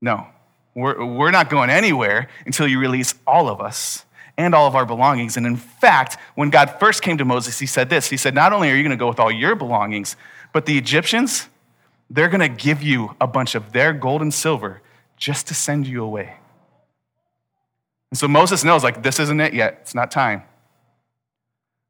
No, 0.01 0.27
we're, 0.75 1.05
we're 1.05 1.31
not 1.31 1.51
going 1.51 1.71
anywhere 1.71 2.29
until 2.45 2.69
you 2.69 2.79
release 2.79 3.15
all 3.27 3.49
of 3.49 3.61
us 3.61 4.05
and 4.39 4.55
all 4.55 4.67
of 4.67 4.77
our 4.77 4.87
belongings. 4.87 5.37
And 5.37 5.47
in 5.47 5.57
fact, 5.57 6.19
when 6.35 6.51
God 6.51 6.77
first 6.79 7.03
came 7.03 7.19
to 7.19 7.25
Moses, 7.25 7.59
he 7.59 7.67
said 7.67 7.89
this 7.91 8.09
He 8.09 8.17
said, 8.17 8.35
Not 8.35 8.53
only 8.53 8.71
are 8.71 8.75
you 8.75 8.83
going 8.83 8.91
to 8.91 8.97
go 8.97 9.09
with 9.09 9.21
all 9.21 9.33
your 9.33 9.55
belongings, 9.55 10.17
but 10.53 10.67
the 10.67 10.79
Egyptians, 10.79 11.49
they're 12.11 12.29
going 12.29 12.41
to 12.41 12.49
give 12.49 12.83
you 12.83 13.17
a 13.21 13.27
bunch 13.27 13.55
of 13.55 13.73
their 13.73 13.93
gold 13.93 14.23
and 14.23 14.33
silver 14.33 14.83
just 15.17 15.49
to 15.49 15.55
send 15.55 15.87
you 15.87 16.05
away. 16.05 16.37
And 18.11 18.19
so 18.19 18.29
Moses 18.29 18.63
knows, 18.63 18.85
like, 18.85 19.03
this 19.03 19.19
isn't 19.19 19.41
it 19.41 19.55
yet. 19.55 19.79
It's 19.83 19.95
not 19.95 20.11
time. 20.11 20.43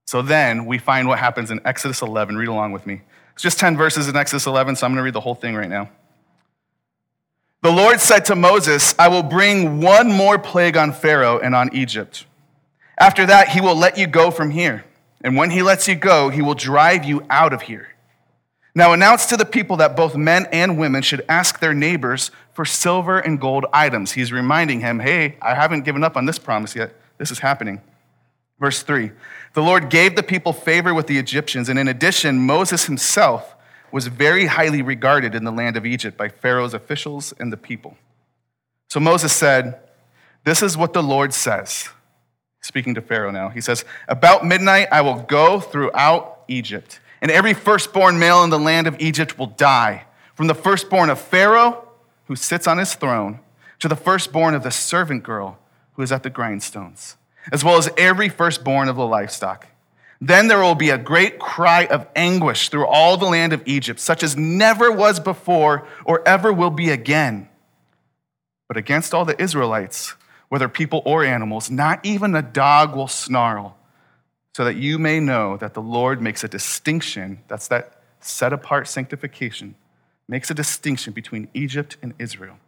So 0.06 0.22
then 0.22 0.66
we 0.66 0.78
find 0.78 1.08
what 1.08 1.18
happens 1.18 1.50
in 1.50 1.60
Exodus 1.64 2.02
11. 2.02 2.36
Read 2.36 2.48
along 2.48 2.72
with 2.72 2.86
me. 2.86 3.02
It's 3.32 3.42
just 3.42 3.58
10 3.58 3.76
verses 3.76 4.08
in 4.08 4.16
Exodus 4.16 4.46
11, 4.46 4.76
so 4.76 4.86
I'm 4.86 4.92
going 4.92 4.98
to 4.98 5.02
read 5.02 5.14
the 5.14 5.20
whole 5.20 5.34
thing 5.34 5.54
right 5.54 5.68
now. 5.68 5.90
The 7.62 7.72
Lord 7.72 8.00
said 8.00 8.24
to 8.26 8.36
Moses, 8.36 8.94
I 8.98 9.08
will 9.08 9.22
bring 9.22 9.80
one 9.80 10.10
more 10.10 10.38
plague 10.38 10.76
on 10.76 10.92
Pharaoh 10.92 11.38
and 11.38 11.54
on 11.54 11.74
Egypt 11.74 12.24
after 12.98 13.26
that, 13.26 13.48
he 13.48 13.60
will 13.60 13.74
let 13.74 13.98
you 13.98 14.06
go 14.06 14.30
from 14.30 14.50
here. 14.50 14.84
And 15.22 15.36
when 15.36 15.50
he 15.50 15.62
lets 15.62 15.88
you 15.88 15.94
go, 15.94 16.28
he 16.30 16.42
will 16.42 16.54
drive 16.54 17.04
you 17.04 17.24
out 17.28 17.52
of 17.52 17.62
here. 17.62 17.88
Now 18.74 18.92
announce 18.92 19.26
to 19.26 19.36
the 19.36 19.44
people 19.44 19.76
that 19.78 19.96
both 19.96 20.16
men 20.16 20.46
and 20.52 20.78
women 20.78 21.02
should 21.02 21.24
ask 21.28 21.60
their 21.60 21.74
neighbors 21.74 22.30
for 22.52 22.64
silver 22.64 23.18
and 23.18 23.40
gold 23.40 23.66
items. 23.72 24.12
He's 24.12 24.32
reminding 24.32 24.80
him, 24.80 25.00
hey, 25.00 25.36
I 25.40 25.54
haven't 25.54 25.84
given 25.84 26.04
up 26.04 26.16
on 26.16 26.26
this 26.26 26.38
promise 26.38 26.76
yet. 26.76 26.94
This 27.18 27.30
is 27.30 27.38
happening. 27.38 27.80
Verse 28.58 28.82
3 28.82 29.12
The 29.56 29.62
Lord 29.62 29.88
gave 29.88 30.16
the 30.16 30.22
people 30.22 30.52
favor 30.52 30.92
with 30.92 31.06
the 31.06 31.16
Egyptians, 31.16 31.70
and 31.70 31.78
in 31.78 31.88
addition, 31.88 32.40
Moses 32.40 32.84
himself 32.84 33.56
was 33.90 34.06
very 34.08 34.44
highly 34.44 34.82
regarded 34.82 35.34
in 35.34 35.44
the 35.44 35.50
land 35.50 35.78
of 35.78 35.86
Egypt 35.86 36.14
by 36.14 36.28
Pharaoh's 36.28 36.74
officials 36.74 37.32
and 37.40 37.50
the 37.50 37.56
people. 37.56 37.96
So 38.88 39.00
Moses 39.00 39.32
said, 39.32 39.80
This 40.44 40.62
is 40.62 40.76
what 40.76 40.92
the 40.92 41.02
Lord 41.02 41.32
says. 41.32 41.88
Speaking 42.60 42.94
to 42.96 43.00
Pharaoh 43.00 43.30
now, 43.30 43.48
he 43.48 43.62
says, 43.62 43.86
About 44.08 44.44
midnight 44.44 44.88
I 44.92 45.00
will 45.00 45.22
go 45.22 45.58
throughout 45.58 46.42
Egypt, 46.48 47.00
and 47.22 47.30
every 47.30 47.54
firstborn 47.54 48.18
male 48.18 48.44
in 48.44 48.50
the 48.50 48.58
land 48.58 48.86
of 48.86 49.00
Egypt 49.00 49.38
will 49.38 49.46
die, 49.46 50.04
from 50.34 50.48
the 50.48 50.54
firstborn 50.54 51.08
of 51.08 51.18
Pharaoh, 51.18 51.88
who 52.26 52.36
sits 52.36 52.66
on 52.66 52.76
his 52.76 52.94
throne, 52.94 53.40
to 53.78 53.88
the 53.88 53.96
firstborn 53.96 54.54
of 54.54 54.62
the 54.62 54.70
servant 54.70 55.22
girl 55.22 55.58
who 55.94 56.02
is 56.02 56.12
at 56.12 56.24
the 56.24 56.30
grindstones 56.30 57.16
as 57.52 57.64
well 57.64 57.76
as 57.76 57.88
every 57.96 58.28
firstborn 58.28 58.88
of 58.88 58.96
the 58.96 59.06
livestock. 59.06 59.66
Then 60.20 60.48
there 60.48 60.60
will 60.60 60.74
be 60.74 60.90
a 60.90 60.98
great 60.98 61.38
cry 61.38 61.86
of 61.86 62.06
anguish 62.16 62.68
through 62.68 62.86
all 62.86 63.16
the 63.16 63.26
land 63.26 63.52
of 63.52 63.62
Egypt, 63.66 64.00
such 64.00 64.22
as 64.22 64.36
never 64.36 64.90
was 64.90 65.20
before 65.20 65.86
or 66.04 66.26
ever 66.26 66.52
will 66.52 66.70
be 66.70 66.90
again. 66.90 67.48
But 68.68 68.76
against 68.76 69.12
all 69.12 69.24
the 69.24 69.40
Israelites, 69.40 70.14
whether 70.48 70.68
people 70.68 71.02
or 71.04 71.24
animals, 71.24 71.70
not 71.70 72.04
even 72.04 72.34
a 72.34 72.42
dog 72.42 72.96
will 72.96 73.08
snarl, 73.08 73.76
so 74.54 74.64
that 74.64 74.76
you 74.76 74.98
may 74.98 75.20
know 75.20 75.56
that 75.58 75.74
the 75.74 75.82
Lord 75.82 76.22
makes 76.22 76.42
a 76.42 76.48
distinction 76.48 77.40
that's 77.46 77.68
that 77.68 78.00
set 78.20 78.52
apart 78.52 78.88
sanctification, 78.88 79.74
makes 80.28 80.50
a 80.50 80.54
distinction 80.54 81.12
between 81.12 81.48
Egypt 81.52 81.98
and 82.00 82.14
Israel 82.18 82.58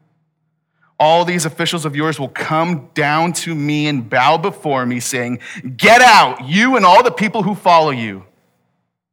all 1.01 1.25
these 1.25 1.45
officials 1.45 1.85
of 1.85 1.95
yours 1.95 2.19
will 2.19 2.29
come 2.29 2.91
down 2.95 3.33
to 3.33 3.55
me 3.55 3.87
and 3.87 4.09
bow 4.09 4.37
before 4.37 4.85
me, 4.85 5.01
saying, 5.01 5.39
Get 5.77 6.03
out, 6.03 6.45
you 6.45 6.77
and 6.77 6.85
all 6.85 7.03
the 7.03 7.11
people 7.11 7.43
who 7.43 7.55
follow 7.55 7.91
you. 7.91 8.25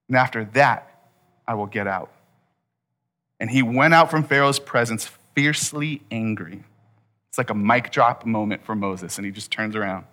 And 0.08 0.18
after 0.18 0.46
that, 0.54 1.10
I 1.48 1.54
will 1.54 1.68
get 1.68 1.88
out. 1.88 2.12
And 3.40 3.50
he 3.50 3.62
went 3.62 3.94
out 3.94 4.10
from 4.10 4.24
Pharaoh's 4.24 4.60
presence 4.60 5.10
fiercely 5.36 6.02
angry. 6.10 6.64
It's 7.30 7.38
like 7.38 7.50
a 7.50 7.56
mic 7.56 7.92
drop 7.92 8.26
moment 8.26 8.64
for 8.64 8.76
Moses, 8.76 9.18
and 9.18 9.26
he 9.26 9.32
just 9.32 9.52
turns 9.52 9.76
around. 9.76 10.06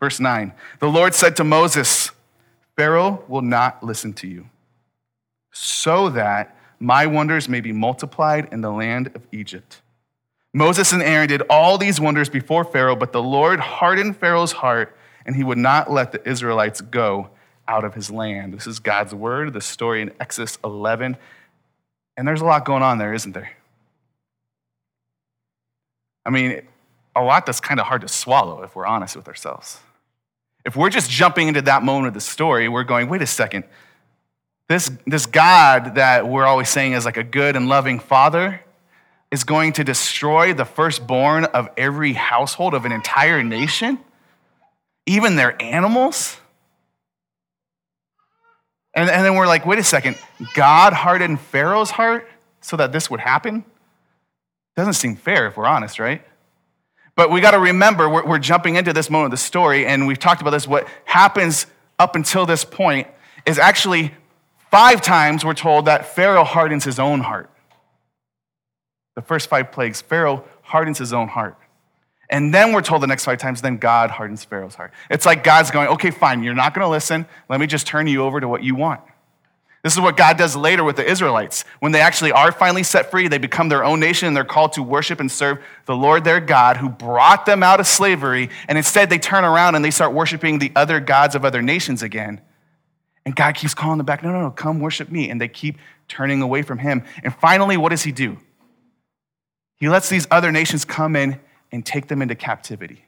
Verse 0.00 0.18
9 0.18 0.52
The 0.80 0.88
Lord 0.88 1.14
said 1.14 1.36
to 1.36 1.44
Moses, 1.44 2.10
Pharaoh 2.76 3.22
will 3.28 3.42
not 3.42 3.84
listen 3.84 4.14
to 4.14 4.26
you, 4.26 4.48
so 5.52 6.08
that 6.08 6.56
my 6.78 7.06
wonders 7.06 7.48
may 7.48 7.60
be 7.60 7.72
multiplied 7.72 8.48
in 8.50 8.62
the 8.62 8.70
land 8.70 9.12
of 9.14 9.26
Egypt. 9.30 9.82
Moses 10.52 10.92
and 10.92 11.02
Aaron 11.02 11.28
did 11.28 11.42
all 11.48 11.78
these 11.78 12.00
wonders 12.00 12.28
before 12.28 12.64
Pharaoh, 12.64 12.96
but 12.96 13.12
the 13.12 13.22
Lord 13.22 13.60
hardened 13.60 14.16
Pharaoh's 14.16 14.52
heart, 14.52 14.96
and 15.24 15.36
he 15.36 15.44
would 15.44 15.58
not 15.58 15.90
let 15.90 16.12
the 16.12 16.28
Israelites 16.28 16.80
go 16.80 17.30
out 17.68 17.84
of 17.84 17.94
his 17.94 18.10
land. 18.10 18.52
This 18.52 18.66
is 18.66 18.80
God's 18.80 19.14
word, 19.14 19.52
the 19.52 19.60
story 19.60 20.02
in 20.02 20.10
Exodus 20.18 20.58
11. 20.64 21.16
And 22.16 22.26
there's 22.26 22.40
a 22.40 22.44
lot 22.44 22.64
going 22.64 22.82
on 22.82 22.98
there, 22.98 23.14
isn't 23.14 23.32
there? 23.32 23.50
I 26.26 26.30
mean, 26.30 26.62
a 27.14 27.22
lot 27.22 27.46
that's 27.46 27.60
kind 27.60 27.78
of 27.78 27.86
hard 27.86 28.02
to 28.02 28.08
swallow 28.08 28.62
if 28.62 28.74
we're 28.74 28.86
honest 28.86 29.16
with 29.16 29.28
ourselves. 29.28 29.78
If 30.66 30.76
we're 30.76 30.90
just 30.90 31.10
jumping 31.10 31.48
into 31.48 31.62
that 31.62 31.82
moment 31.82 32.08
of 32.08 32.14
the 32.14 32.20
story, 32.20 32.68
we're 32.68 32.84
going, 32.84 33.08
wait 33.08 33.22
a 33.22 33.26
second. 33.26 33.64
This, 34.68 34.90
this 35.06 35.26
God 35.26 35.94
that 35.94 36.28
we're 36.28 36.44
always 36.44 36.68
saying 36.68 36.92
is 36.92 37.04
like 37.04 37.16
a 37.16 37.24
good 37.24 37.56
and 37.56 37.68
loving 37.68 37.98
father, 37.98 38.60
is 39.30 39.44
going 39.44 39.72
to 39.74 39.84
destroy 39.84 40.52
the 40.52 40.64
firstborn 40.64 41.44
of 41.44 41.68
every 41.76 42.14
household 42.14 42.74
of 42.74 42.84
an 42.84 42.92
entire 42.92 43.42
nation, 43.42 43.98
even 45.06 45.36
their 45.36 45.60
animals. 45.62 46.36
And, 48.94 49.08
and 49.08 49.24
then 49.24 49.36
we're 49.36 49.46
like, 49.46 49.64
wait 49.64 49.78
a 49.78 49.84
second, 49.84 50.18
God 50.54 50.92
hardened 50.92 51.40
Pharaoh's 51.40 51.90
heart 51.90 52.28
so 52.60 52.76
that 52.76 52.90
this 52.90 53.08
would 53.08 53.20
happen? 53.20 53.64
Doesn't 54.76 54.94
seem 54.94 55.14
fair 55.14 55.46
if 55.46 55.56
we're 55.56 55.66
honest, 55.66 56.00
right? 56.00 56.22
But 57.14 57.30
we 57.30 57.40
got 57.40 57.52
to 57.52 57.58
remember, 57.58 58.08
we're, 58.08 58.26
we're, 58.26 58.38
jumping 58.38 58.76
into 58.76 58.92
this 58.92 59.10
moment 59.10 59.26
of 59.26 59.30
the 59.32 59.44
story, 59.44 59.86
and 59.86 60.06
we've 60.06 60.18
talked 60.18 60.40
about 60.40 60.50
this. 60.50 60.66
What 60.66 60.88
happens 61.04 61.66
up 61.98 62.16
until 62.16 62.46
this 62.46 62.64
point 62.64 63.08
is 63.46 63.58
actually 63.58 64.14
five 64.70 65.02
times 65.02 65.44
we're 65.44 65.54
told 65.54 65.84
that 65.84 66.06
Pharaoh 66.06 66.44
hardens 66.44 66.84
his 66.84 66.98
own 66.98 67.20
heart 67.20 67.50
the 69.20 69.26
first 69.26 69.50
five 69.50 69.70
plagues, 69.70 70.00
Pharaoh 70.00 70.44
hardens 70.62 70.96
his 70.96 71.12
own 71.12 71.28
heart. 71.28 71.54
And 72.30 72.54
then 72.54 72.72
we're 72.72 72.80
told 72.80 73.02
the 73.02 73.06
next 73.06 73.26
five 73.26 73.36
times, 73.38 73.60
then 73.60 73.76
God 73.76 74.10
hardens 74.10 74.44
Pharaoh's 74.44 74.74
heart. 74.74 74.92
It's 75.10 75.26
like 75.26 75.44
God's 75.44 75.70
going, 75.70 75.88
okay, 75.88 76.10
fine, 76.10 76.42
you're 76.42 76.54
not 76.54 76.72
going 76.72 76.86
to 76.86 76.88
listen. 76.88 77.26
Let 77.50 77.60
me 77.60 77.66
just 77.66 77.86
turn 77.86 78.06
you 78.06 78.22
over 78.22 78.40
to 78.40 78.48
what 78.48 78.62
you 78.62 78.74
want. 78.74 79.02
This 79.82 79.92
is 79.92 80.00
what 80.00 80.16
God 80.16 80.38
does 80.38 80.56
later 80.56 80.84
with 80.84 80.96
the 80.96 81.04
Israelites. 81.04 81.66
When 81.80 81.92
they 81.92 82.00
actually 82.00 82.32
are 82.32 82.50
finally 82.50 82.82
set 82.82 83.10
free, 83.10 83.28
they 83.28 83.36
become 83.36 83.68
their 83.68 83.84
own 83.84 84.00
nation 84.00 84.26
and 84.26 84.34
they're 84.34 84.44
called 84.44 84.72
to 84.74 84.82
worship 84.82 85.20
and 85.20 85.30
serve 85.30 85.58
the 85.84 85.96
Lord 85.96 86.24
their 86.24 86.40
God 86.40 86.78
who 86.78 86.88
brought 86.88 87.44
them 87.44 87.62
out 87.62 87.78
of 87.78 87.86
slavery. 87.86 88.48
And 88.68 88.78
instead, 88.78 89.10
they 89.10 89.18
turn 89.18 89.44
around 89.44 89.74
and 89.74 89.84
they 89.84 89.90
start 89.90 90.14
worshiping 90.14 90.60
the 90.60 90.72
other 90.74 90.98
gods 90.98 91.34
of 91.34 91.44
other 91.44 91.60
nations 91.60 92.02
again. 92.02 92.40
And 93.26 93.36
God 93.36 93.54
keeps 93.54 93.74
calling 93.74 93.98
them 93.98 94.06
back, 94.06 94.22
no, 94.22 94.32
no, 94.32 94.40
no, 94.40 94.50
come 94.50 94.80
worship 94.80 95.10
me. 95.10 95.28
And 95.28 95.38
they 95.38 95.48
keep 95.48 95.76
turning 96.08 96.40
away 96.40 96.62
from 96.62 96.78
him. 96.78 97.04
And 97.22 97.34
finally, 97.34 97.76
what 97.76 97.90
does 97.90 98.02
he 98.02 98.12
do? 98.12 98.38
He 99.80 99.88
lets 99.88 100.10
these 100.10 100.28
other 100.30 100.52
nations 100.52 100.84
come 100.84 101.16
in 101.16 101.40
and 101.72 101.84
take 101.84 102.06
them 102.06 102.20
into 102.20 102.34
captivity. 102.34 103.06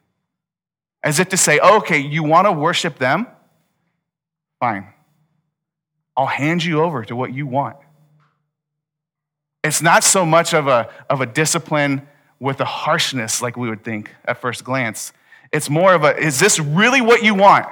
As 1.05 1.19
if 1.19 1.29
to 1.29 1.37
say, 1.37 1.61
oh, 1.63 1.77
okay, 1.79 1.99
you 1.99 2.25
want 2.25 2.47
to 2.47 2.53
worship 2.53 2.99
them? 2.99 3.27
Fine. 4.59 4.89
I'll 6.17 6.27
hand 6.27 6.65
you 6.65 6.83
over 6.83 7.05
to 7.05 7.15
what 7.15 7.33
you 7.35 7.47
want. 7.47 7.77
It's 9.63 9.83
not 9.83 10.03
so 10.03 10.25
much 10.25 10.55
of 10.55 10.67
a, 10.67 10.89
of 11.11 11.21
a 11.21 11.27
discipline 11.27 12.09
with 12.41 12.61
a 12.61 12.65
harshness 12.65 13.43
like 13.43 13.57
we 13.57 13.69
would 13.69 13.85
think 13.85 14.11
at 14.25 14.41
first 14.41 14.65
glance. 14.65 15.13
It's 15.53 15.69
more 15.69 15.95
of 15.95 16.05
a, 16.05 16.17
is 16.17 16.41
this 16.41 16.59
really 16.59 17.01
what 17.01 17.23
you 17.23 17.35
want? 17.35 17.67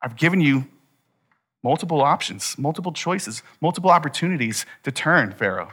I've 0.00 0.16
given 0.16 0.40
you 0.40 0.66
multiple 1.62 2.00
options, 2.00 2.56
multiple 2.56 2.92
choices, 2.92 3.42
multiple 3.60 3.90
opportunities 3.90 4.64
to 4.84 4.92
turn, 4.92 5.32
Pharaoh. 5.32 5.72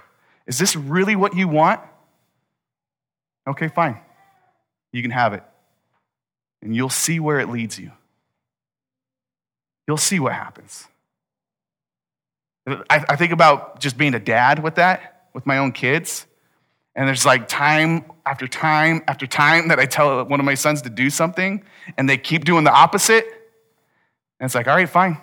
Is 0.50 0.58
this 0.58 0.76
really 0.76 1.16
what 1.16 1.36
you 1.36 1.48
want? 1.48 1.80
Okay, 3.48 3.68
fine. 3.68 4.00
You 4.92 5.04
can 5.04 5.12
have 5.12 5.34
it. 5.34 5.44
And 6.64 6.76
you'll 6.76 6.90
see 6.90 7.20
where 7.20 7.40
it 7.40 7.50
leads 7.50 7.78
you. 7.78 7.92
You'll 9.88 9.98
see 9.98 10.20
what 10.20 10.34
happens. 10.34 10.88
I, 12.90 13.16
think 13.16 13.32
about 13.32 13.80
just 13.80 13.98
being 13.98 14.14
a 14.14 14.20
dad 14.20 14.62
with 14.62 14.76
that, 14.76 15.28
with 15.34 15.46
my 15.48 15.58
own 15.58 15.72
kids. 15.72 16.28
And 16.96 17.08
there's 17.08 17.26
like 17.26 17.48
time 17.48 18.06
after 18.26 18.48
time 18.48 19.04
after 19.08 19.26
time 19.26 19.70
that 19.70 19.80
I 19.80 19.86
tell 19.86 20.24
one 20.26 20.40
of 20.40 20.46
my 20.46 20.54
sons 20.54 20.82
to 20.84 20.90
do 20.90 21.10
something, 21.10 21.64
and 21.98 22.08
they 22.10 22.18
keep 22.18 22.46
doing 22.46 22.64
the 22.64 22.74
opposite. 22.74 23.26
And 24.40 24.46
it's 24.46 24.54
like, 24.54 24.68
all 24.68 24.76
right, 24.76 24.90
fine. 24.90 25.18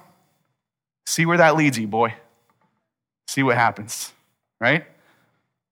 See 1.07 1.27
where 1.27 1.39
that 1.39 1.57
leads 1.57 1.79
you, 1.79 1.87
boy. 1.87 2.15
See 3.29 3.43
what 3.43 3.57
happens, 3.57 4.13
right? 4.61 4.87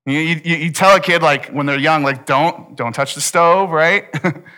You, 0.06 0.18
you, 0.18 0.56
you, 0.56 0.70
tell 0.70 0.94
a 0.94 1.00
kid, 1.00 1.22
like, 1.22 1.48
when 1.48 1.64
they're 1.64 1.78
young, 1.78 2.02
like, 2.02 2.26
don't, 2.26 2.76
don't 2.76 2.92
touch 2.92 3.14
the 3.14 3.22
stove, 3.22 3.70
right? 3.70 4.06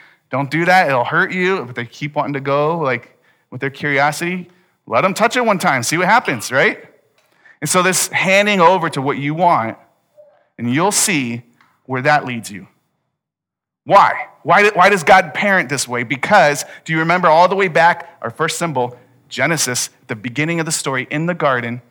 don't 0.31 0.51
do 0.51 0.65
that, 0.65 0.89
it'll 0.89 1.05
hurt 1.05 1.33
you. 1.33 1.65
But 1.65 1.77
they 1.77 1.87
keep 1.87 2.17
wanting 2.17 2.33
to 2.33 2.41
go, 2.41 2.79
like, 2.79 3.17
with 3.51 3.61
their 3.61 3.71
curiosity, 3.71 4.51
let 4.87 5.03
them 5.03 5.15
touch 5.15 5.37
it 5.37 5.45
one 5.45 5.59
time, 5.59 5.83
see 5.85 5.99
what 5.99 6.07
happens, 6.07 6.51
right? 6.51 6.85
And 7.61 7.71
so, 7.71 7.83
this 7.83 8.09
handing 8.09 8.61
over 8.61 8.91
to 8.91 9.01
what 9.01 9.19
you 9.19 9.35
want, 9.35 9.79
and 10.59 10.73
you'll 10.73 10.93
see 10.93 11.45
where 11.85 12.03
that 12.03 12.25
leads 12.25 12.51
you. 12.51 12.67
Why? 13.85 14.27
Why, 14.43 14.69
why 14.71 14.89
does 14.89 15.05
God 15.05 15.33
parent 15.33 15.69
this 15.69 15.87
way? 15.87 16.03
Because, 16.03 16.65
do 16.85 16.93
you 16.93 16.99
remember 16.99 17.29
all 17.29 17.47
the 17.47 17.55
way 17.55 17.69
back, 17.69 18.19
our 18.21 18.31
first 18.31 18.59
symbol, 18.59 18.99
Genesis, 19.29 19.91
the 20.09 20.17
beginning 20.17 20.59
of 20.59 20.67
the 20.67 20.73
story 20.73 21.07
in 21.09 21.27
the 21.27 21.35
garden? 21.35 21.83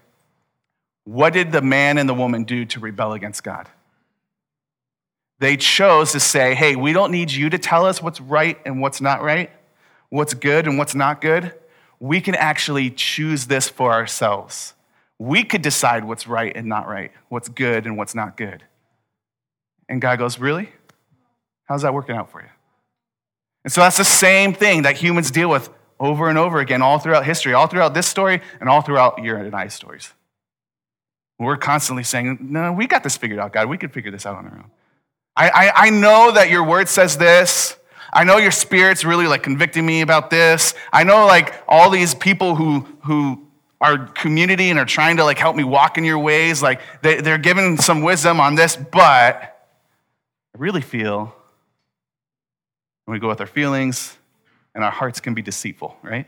What 1.06 1.34
did 1.34 1.52
the 1.52 1.62
man 1.62 1.98
and 1.98 2.10
the 2.10 2.14
woman 2.14 2.44
do 2.44 2.66
to 2.66 2.80
rebel 2.80 3.14
against 3.14 3.44
God? 3.44 3.70
They 5.40 5.58
chose 5.58 6.12
to 6.14 6.20
say, 6.20 6.56
hey, 6.56 6.76
we 6.76 6.94
don't 6.94 7.12
need 7.12 7.32
you 7.32 7.50
to 7.50 7.58
tell 7.58 7.86
us 7.86 8.02
what's 8.02 8.20
right 8.20 8.60
and 8.66 8.82
what's 8.82 9.02
not 9.02 9.22
right, 9.22 9.52
what's 10.10 10.34
good 10.34 10.68
and 10.68 10.78
what's 10.78 10.96
not 10.96 11.22
good. 11.22 11.54
We 12.00 12.22
can 12.22 12.36
actually 12.36 12.90
choose 12.90 13.46
this 13.48 13.70
for 13.70 13.92
ourselves. 13.94 14.74
We 15.20 15.44
could 15.44 15.62
decide 15.62 16.06
what's 16.06 16.28
right 16.28 16.56
and 16.56 16.68
not 16.68 16.88
right, 16.88 17.12
what's 17.30 17.50
good 17.50 17.86
and 17.86 17.98
what's 17.98 18.16
not 18.16 18.36
good. 18.36 18.64
And 19.88 20.02
God 20.02 20.20
goes, 20.20 20.40
Really? 20.40 20.70
How's 21.66 21.82
that 21.82 21.94
working 21.94 22.16
out 22.16 22.32
for 22.32 22.42
you? 22.42 22.50
And 23.64 23.74
so 23.74 23.82
that's 23.82 23.98
the 23.98 24.06
same 24.06 24.54
thing 24.54 24.84
that 24.84 24.98
humans 24.98 25.32
deal 25.32 25.50
with 25.50 25.70
over 26.00 26.30
and 26.30 26.38
over 26.38 26.60
again, 26.60 26.82
all 26.82 27.00
throughout 27.00 27.26
history, 27.26 27.54
all 27.54 27.68
throughout 27.68 27.94
this 27.94 28.08
story, 28.08 28.42
and 28.60 28.70
all 28.70 28.82
throughout 28.82 29.24
your 29.24 29.38
and 29.38 29.56
I's 29.56 29.74
stories. 29.74 30.14
We're 31.38 31.58
constantly 31.58 32.04
saying, 32.04 32.39
No, 32.42 32.72
we 32.72 32.88
got 32.88 33.04
this 33.04 33.18
figured 33.18 33.39
out, 33.39 33.54
God. 33.54 33.68
We 33.68 33.77
could 33.77 33.92
figure 33.92 34.12
this 34.12 34.25
out 34.25 34.36
on 34.38 34.46
our 34.46 34.58
own. 34.58 34.72
I, 35.36 35.50
I, 35.50 35.72
I 35.88 35.89
know 35.89 36.32
that 36.32 36.50
your 36.50 36.63
word 36.63 36.88
says 36.88 37.18
this. 37.18 37.75
I 38.13 38.24
know 38.24 38.38
your 38.38 38.51
spirit's 38.51 39.04
really 39.04 39.27
like 39.27 39.44
convicting 39.44 39.86
me 39.86 40.01
about 40.01 40.30
this. 40.30 40.74
I 40.94 41.04
know 41.04 41.25
like 41.25 41.62
all 41.68 41.89
these 41.89 42.15
people 42.15 42.56
who, 42.56 42.88
who 43.04 43.46
are 43.82 44.08
community 44.08 44.70
and 44.70 44.80
are 44.80 44.86
trying 44.86 45.18
to 45.18 45.25
like 45.25 45.38
help 45.38 45.56
me 45.58 45.65
walk 45.65 45.98
in 45.98 46.06
your 46.06 46.20
ways. 46.20 46.63
Like 46.63 46.80
they, 47.01 47.20
they're 47.20 47.38
giving 47.38 47.75
some 47.77 48.01
wisdom 48.01 48.39
on 48.39 48.56
this, 48.56 48.77
but 48.77 49.68
I 50.56 50.58
really 50.58 50.82
feel 50.82 51.36
when 53.04 53.13
we 53.13 53.20
go 53.20 53.27
with 53.27 53.42
our 53.42 53.48
feelings 53.48 54.18
and 54.74 54.84
our 54.84 54.92
hearts 54.92 55.20
can 55.20 55.34
be 55.34 55.42
deceitful, 55.42 55.98
right? 56.01 56.27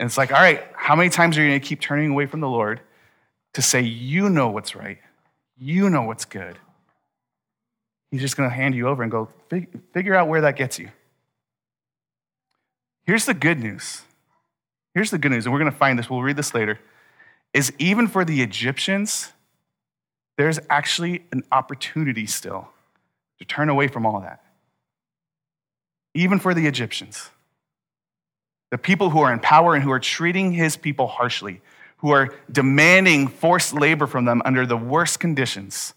And 0.00 0.06
it's 0.06 0.18
like, 0.18 0.32
all 0.32 0.40
right, 0.40 0.64
how 0.82 0.96
many 0.96 1.10
times 1.10 1.38
are 1.38 1.42
you 1.42 1.50
going 1.50 1.60
to 1.60 1.64
keep 1.64 1.80
turning 1.80 2.10
away 2.10 2.26
from 2.26 2.40
the 2.40 2.48
Lord 2.48 2.80
to 3.52 3.62
say, 3.62 3.82
you 3.82 4.28
know 4.28 4.48
what's 4.48 4.74
right? 4.74 4.98
You 5.56 5.88
know 5.88 6.02
what's 6.02 6.24
good. 6.24 6.58
He's 8.10 8.20
just 8.20 8.36
going 8.36 8.50
to 8.50 8.54
hand 8.54 8.74
you 8.74 8.88
over 8.88 9.04
and 9.04 9.12
go, 9.12 9.28
figure 9.94 10.16
out 10.16 10.26
where 10.26 10.40
that 10.40 10.56
gets 10.56 10.80
you. 10.80 10.90
Here's 13.04 13.26
the 13.26 13.32
good 13.32 13.60
news. 13.60 14.02
Here's 14.92 15.12
the 15.12 15.18
good 15.18 15.30
news, 15.30 15.46
and 15.46 15.52
we're 15.52 15.60
going 15.60 15.70
to 15.70 15.78
find 15.78 15.96
this, 15.96 16.10
we'll 16.10 16.20
read 16.20 16.36
this 16.36 16.52
later, 16.52 16.80
is 17.54 17.72
even 17.78 18.08
for 18.08 18.24
the 18.24 18.42
Egyptians, 18.42 19.32
there's 20.36 20.58
actually 20.68 21.22
an 21.30 21.44
opportunity 21.52 22.26
still 22.26 22.70
to 23.38 23.44
turn 23.44 23.68
away 23.68 23.86
from 23.86 24.04
all 24.04 24.20
that. 24.22 24.42
Even 26.12 26.40
for 26.40 26.54
the 26.54 26.66
Egyptians. 26.66 27.30
The 28.72 28.78
people 28.78 29.10
who 29.10 29.20
are 29.20 29.30
in 29.30 29.38
power 29.38 29.74
and 29.74 29.84
who 29.84 29.92
are 29.92 30.00
treating 30.00 30.50
his 30.50 30.78
people 30.78 31.06
harshly, 31.06 31.60
who 31.98 32.10
are 32.10 32.34
demanding 32.50 33.28
forced 33.28 33.74
labor 33.74 34.06
from 34.06 34.24
them 34.24 34.40
under 34.46 34.64
the 34.64 34.78
worst 34.78 35.20
conditions, 35.20 35.92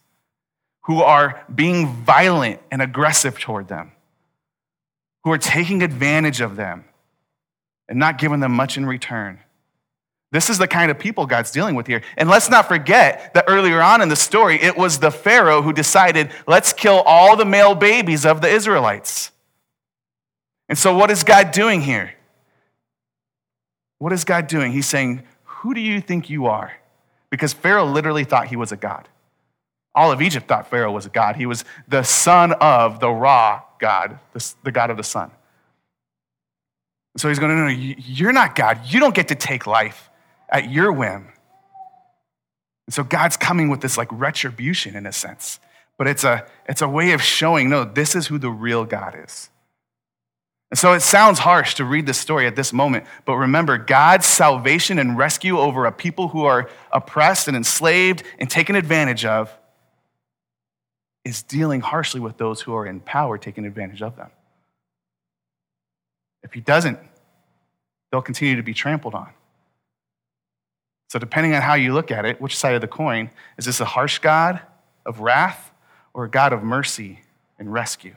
who 0.82 1.02
are 1.02 1.46
being 1.56 1.88
violent 1.88 2.60
and 2.70 2.82
aggressive 2.82 3.40
toward 3.40 3.70
them, 3.70 3.94
who 5.24 5.32
are 5.32 5.38
taking 5.38 5.84
advantage 5.84 6.42
of 6.42 6.58
them 6.58 6.84
and 7.88 7.98
not 7.98 8.18
giving 8.18 8.42
them 8.42 8.52
much 8.52 8.76
in 8.76 8.86
return. 8.86 9.40
This 10.34 10.50
is 10.50 10.58
the 10.58 10.68
kind 10.68 10.92
of 10.92 11.00
people 11.00 11.26
God's 11.28 11.52
dealing 11.52 11.76
with 11.76 11.88
here. 11.88 12.02
And 12.18 12.28
let's 12.28 12.50
not 12.50 12.68
forget 12.68 13.34
that 13.36 13.46
earlier 13.48 13.82
on 13.82 14.02
in 14.02 14.10
the 14.10 14.18
story, 14.18 14.62
it 14.62 14.76
was 14.76 15.00
the 15.00 15.12
Pharaoh 15.12 15.62
who 15.62 15.72
decided, 15.72 16.30
let's 16.46 16.74
kill 16.74 17.02
all 17.06 17.38
the 17.38 17.46
male 17.46 17.74
babies 17.74 18.26
of 18.26 18.42
the 18.42 18.50
Israelites. 18.50 19.32
And 20.68 20.78
so, 20.78 20.94
what 20.94 21.10
is 21.10 21.24
God 21.24 21.52
doing 21.52 21.80
here? 21.80 22.16
What 24.06 24.14
is 24.14 24.24
God 24.24 24.46
doing? 24.46 24.72
He's 24.72 24.86
saying, 24.86 25.24
who 25.46 25.74
do 25.74 25.82
you 25.82 26.00
think 26.00 26.30
you 26.30 26.46
are? 26.46 26.72
Because 27.32 27.54
Pharaoh 27.54 27.86
literally 27.86 28.24
thought 28.24 28.46
he 28.46 28.56
was 28.56 28.72
a 28.72 28.78
god. 28.78 29.10
All 29.96 30.12
of 30.12 30.22
Egypt 30.22 30.48
thought 30.48 30.70
Pharaoh 30.70 30.92
was 30.92 31.08
a 31.08 31.10
god. 31.10 31.38
He 31.38 31.48
was 31.48 31.66
the 31.88 32.04
son 32.04 32.54
of 32.62 33.00
the 33.00 33.10
Ra 33.10 33.64
God, 33.80 34.20
the, 34.64 34.72
God 34.72 34.92
of 34.92 34.98
the 34.98 35.04
sun. 35.04 35.32
So 37.18 37.30
he's 37.30 37.40
going, 37.40 37.58
no, 37.58 37.64
no, 37.64 37.70
you're 37.70 38.32
not 38.32 38.54
God. 38.54 38.82
You 38.86 39.00
don't 39.00 39.16
get 39.16 39.30
to 39.30 39.36
take 39.36 39.66
life 39.66 40.12
at 40.50 40.70
your 40.70 40.92
whim. 40.92 41.30
And 42.86 42.94
so 42.94 43.04
God's 43.04 43.38
coming 43.38 43.70
with 43.70 43.82
this 43.82 43.98
like 43.98 44.10
retribution 44.12 44.96
in 44.96 45.08
a 45.08 45.12
sense. 45.12 45.60
But 45.98 46.06
it's 46.06 46.24
a, 46.24 46.46
it's 46.70 46.84
a 46.84 46.88
way 46.88 47.14
of 47.14 47.24
showing, 47.24 47.72
no, 47.72 47.84
this 47.84 48.16
is 48.16 48.28
who 48.28 48.38
the 48.38 48.52
real 48.52 48.86
God 48.86 49.18
is. 49.18 49.50
And 50.72 50.80
so 50.80 50.94
it 50.94 51.02
sounds 51.02 51.40
harsh 51.40 51.76
to 51.76 51.86
read 51.86 52.06
this 52.06 52.18
story 52.18 52.48
at 52.48 52.56
this 52.56 52.74
moment, 52.74 53.06
but 53.24 53.36
remember, 53.36 53.78
God's 53.78 54.26
salvation 54.26 54.98
and 54.98 55.18
rescue 55.18 55.60
over 55.60 55.86
a 55.86 55.92
people 55.92 56.30
who 56.30 56.46
are 56.46 56.70
oppressed 56.92 57.48
and 57.48 57.56
enslaved 57.56 58.24
and 58.40 58.50
taken 58.50 58.76
advantage 58.76 59.26
of 59.26 59.56
is 61.24 61.44
dealing 61.44 61.82
harshly 61.82 62.20
with 62.20 62.38
those 62.38 62.62
who 62.62 62.74
are 62.74 62.86
in 62.86 63.00
power 63.00 63.38
taking 63.38 63.66
advantage 63.66 64.02
of 64.02 64.16
them. 64.16 64.30
If 66.44 66.54
he 66.54 66.62
doesn't, 66.62 67.00
they'll 68.12 68.22
continue 68.22 68.56
to 68.56 68.64
be 68.64 68.74
trampled 68.74 69.16
on. 69.16 69.30
So, 71.10 71.20
depending 71.20 71.54
on 71.54 71.62
how 71.62 71.76
you 71.76 71.94
look 71.94 72.12
at 72.12 72.26
it, 72.26 72.42
which 72.42 72.58
side 72.58 72.76
of 72.76 72.82
the 72.82 72.88
coin, 72.88 73.30
is 73.58 73.66
this 73.66 73.80
a 73.80 73.86
harsh 73.86 74.20
God 74.20 74.60
of 75.06 75.20
wrath 75.20 75.72
or 76.14 76.26
a 76.26 76.30
God 76.30 76.54
of 76.54 76.64
mercy 76.64 77.22
and 77.58 77.72
rescue? 77.72 78.16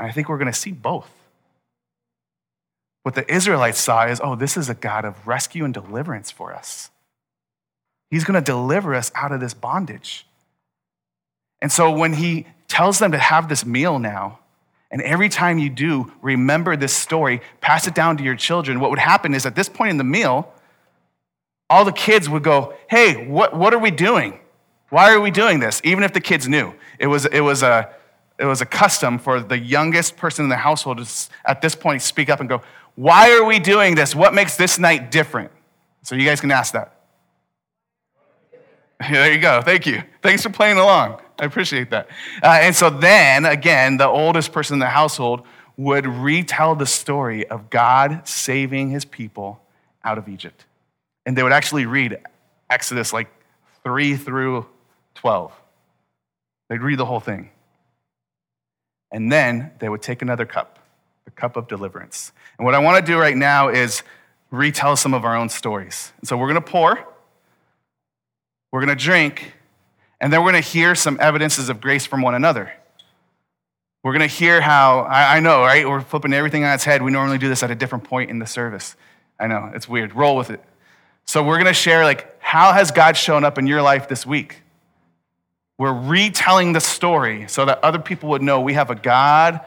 And 0.00 0.08
I 0.08 0.12
think 0.12 0.30
we're 0.30 0.38
going 0.38 0.50
to 0.50 0.58
see 0.58 0.72
both. 0.72 1.10
What 3.02 3.14
the 3.14 3.32
Israelites 3.32 3.78
saw 3.78 4.06
is 4.06 4.20
oh, 4.24 4.34
this 4.34 4.56
is 4.56 4.68
a 4.68 4.74
God 4.74 5.04
of 5.04 5.26
rescue 5.26 5.64
and 5.64 5.72
deliverance 5.72 6.30
for 6.30 6.54
us. 6.54 6.90
He's 8.10 8.24
going 8.24 8.42
to 8.42 8.44
deliver 8.44 8.94
us 8.94 9.12
out 9.14 9.30
of 9.30 9.40
this 9.40 9.54
bondage. 9.54 10.26
And 11.62 11.70
so 11.70 11.90
when 11.90 12.14
he 12.14 12.46
tells 12.66 12.98
them 12.98 13.12
to 13.12 13.18
have 13.18 13.48
this 13.48 13.64
meal 13.64 13.98
now, 13.98 14.38
and 14.90 15.02
every 15.02 15.28
time 15.28 15.58
you 15.58 15.70
do, 15.70 16.12
remember 16.20 16.76
this 16.76 16.94
story, 16.94 17.42
pass 17.60 17.86
it 17.86 17.94
down 17.94 18.16
to 18.16 18.24
your 18.24 18.34
children, 18.34 18.80
what 18.80 18.90
would 18.90 18.98
happen 18.98 19.34
is 19.34 19.46
at 19.46 19.54
this 19.54 19.68
point 19.68 19.90
in 19.90 19.98
the 19.98 20.04
meal, 20.04 20.52
all 21.68 21.84
the 21.84 21.92
kids 21.92 22.28
would 22.28 22.42
go, 22.42 22.74
Hey, 22.88 23.26
what, 23.26 23.54
what 23.54 23.74
are 23.74 23.78
we 23.78 23.90
doing? 23.90 24.40
Why 24.88 25.12
are 25.12 25.20
we 25.20 25.30
doing 25.30 25.60
this? 25.60 25.80
Even 25.84 26.02
if 26.02 26.12
the 26.12 26.20
kids 26.20 26.48
knew. 26.48 26.74
It 26.98 27.06
was, 27.06 27.26
it 27.26 27.40
was 27.40 27.62
a 27.62 27.94
it 28.40 28.46
was 28.46 28.62
a 28.62 28.66
custom 28.66 29.18
for 29.18 29.40
the 29.40 29.58
youngest 29.58 30.16
person 30.16 30.44
in 30.44 30.48
the 30.48 30.56
household 30.56 30.98
to, 30.98 31.30
at 31.44 31.60
this 31.60 31.74
point, 31.74 32.00
speak 32.00 32.30
up 32.30 32.40
and 32.40 32.48
go, 32.48 32.62
Why 32.94 33.32
are 33.32 33.44
we 33.44 33.58
doing 33.58 33.94
this? 33.94 34.14
What 34.14 34.32
makes 34.32 34.56
this 34.56 34.78
night 34.78 35.10
different? 35.10 35.50
So 36.02 36.14
you 36.14 36.24
guys 36.24 36.40
can 36.40 36.50
ask 36.50 36.72
that. 36.72 36.96
There 39.10 39.32
you 39.32 39.40
go. 39.40 39.62
Thank 39.62 39.86
you. 39.86 40.02
Thanks 40.22 40.42
for 40.42 40.50
playing 40.50 40.76
along. 40.76 41.22
I 41.38 41.46
appreciate 41.46 41.88
that. 41.88 42.08
Uh, 42.42 42.58
and 42.60 42.76
so 42.76 42.90
then, 42.90 43.46
again, 43.46 43.96
the 43.96 44.06
oldest 44.06 44.52
person 44.52 44.74
in 44.74 44.80
the 44.80 44.86
household 44.86 45.46
would 45.78 46.06
retell 46.06 46.74
the 46.74 46.84
story 46.84 47.46
of 47.48 47.70
God 47.70 48.28
saving 48.28 48.90
his 48.90 49.06
people 49.06 49.58
out 50.04 50.18
of 50.18 50.28
Egypt. 50.28 50.66
And 51.24 51.36
they 51.36 51.42
would 51.42 51.52
actually 51.52 51.86
read 51.86 52.18
Exodus 52.68 53.14
like 53.14 53.28
3 53.84 54.16
through 54.16 54.66
12. 55.14 55.52
They'd 56.68 56.82
read 56.82 56.98
the 56.98 57.06
whole 57.06 57.20
thing. 57.20 57.48
And 59.12 59.30
then 59.30 59.72
they 59.78 59.88
would 59.88 60.02
take 60.02 60.22
another 60.22 60.46
cup, 60.46 60.78
the 61.24 61.30
cup 61.30 61.56
of 61.56 61.68
deliverance. 61.68 62.32
And 62.58 62.64
what 62.64 62.74
I 62.74 62.78
want 62.78 63.04
to 63.04 63.12
do 63.12 63.18
right 63.18 63.36
now 63.36 63.68
is 63.68 64.02
retell 64.50 64.96
some 64.96 65.14
of 65.14 65.24
our 65.24 65.36
own 65.36 65.48
stories. 65.48 66.12
And 66.20 66.28
so 66.28 66.36
we're 66.36 66.46
going 66.46 66.62
to 66.62 66.70
pour, 66.70 67.06
we're 68.72 68.84
going 68.84 68.96
to 68.96 69.04
drink, 69.04 69.54
and 70.20 70.32
then 70.32 70.42
we're 70.42 70.52
going 70.52 70.62
to 70.62 70.68
hear 70.68 70.94
some 70.94 71.18
evidences 71.20 71.68
of 71.68 71.80
grace 71.80 72.06
from 72.06 72.22
one 72.22 72.34
another. 72.34 72.72
We're 74.02 74.12
going 74.12 74.28
to 74.28 74.34
hear 74.34 74.60
how, 74.60 75.00
I, 75.00 75.36
I, 75.36 75.40
know, 75.40 75.60
right? 75.60 75.86
We're 75.86 76.00
flipping 76.00 76.32
everything 76.32 76.64
on 76.64 76.72
its 76.74 76.84
head. 76.84 77.02
We 77.02 77.10
normally 77.10 77.38
do 77.38 77.48
this 77.48 77.62
at 77.62 77.70
a 77.70 77.74
different 77.74 78.04
point 78.04 78.30
in 78.30 78.38
the 78.38 78.46
service. 78.46 78.96
I 79.38 79.46
know, 79.46 79.70
it's 79.74 79.88
weird. 79.88 80.14
Roll 80.14 80.36
with 80.36 80.50
it. 80.50 80.62
So 81.26 81.42
we're 81.42 81.56
going 81.56 81.66
to 81.66 81.74
share, 81.74 82.04
like, 82.04 82.40
how 82.40 82.72
has 82.72 82.90
God 82.90 83.16
shown 83.16 83.44
up 83.44 83.58
in 83.58 83.66
your 83.66 83.82
life 83.82 84.08
this 84.08 84.24
week? 84.24 84.62
We're 85.80 85.94
retelling 85.94 86.74
the 86.74 86.80
story 86.80 87.46
so 87.48 87.64
that 87.64 87.82
other 87.82 87.98
people 87.98 88.28
would 88.28 88.42
know 88.42 88.60
we 88.60 88.74
have 88.74 88.90
a 88.90 88.94
God 88.94 89.62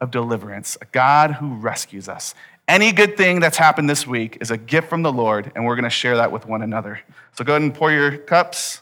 of 0.00 0.12
deliverance, 0.12 0.78
a 0.80 0.84
God 0.84 1.32
who 1.32 1.56
rescues 1.56 2.08
us. 2.08 2.36
Any 2.68 2.92
good 2.92 3.16
thing 3.16 3.40
that's 3.40 3.56
happened 3.56 3.90
this 3.90 4.06
week 4.06 4.38
is 4.40 4.52
a 4.52 4.56
gift 4.56 4.88
from 4.88 5.02
the 5.02 5.10
Lord, 5.10 5.50
and 5.56 5.66
we're 5.66 5.74
going 5.74 5.82
to 5.82 5.90
share 5.90 6.18
that 6.18 6.30
with 6.30 6.46
one 6.46 6.62
another. 6.62 7.00
So 7.32 7.44
go 7.44 7.54
ahead 7.54 7.62
and 7.62 7.74
pour 7.74 7.90
your 7.90 8.16
cups. 8.16 8.80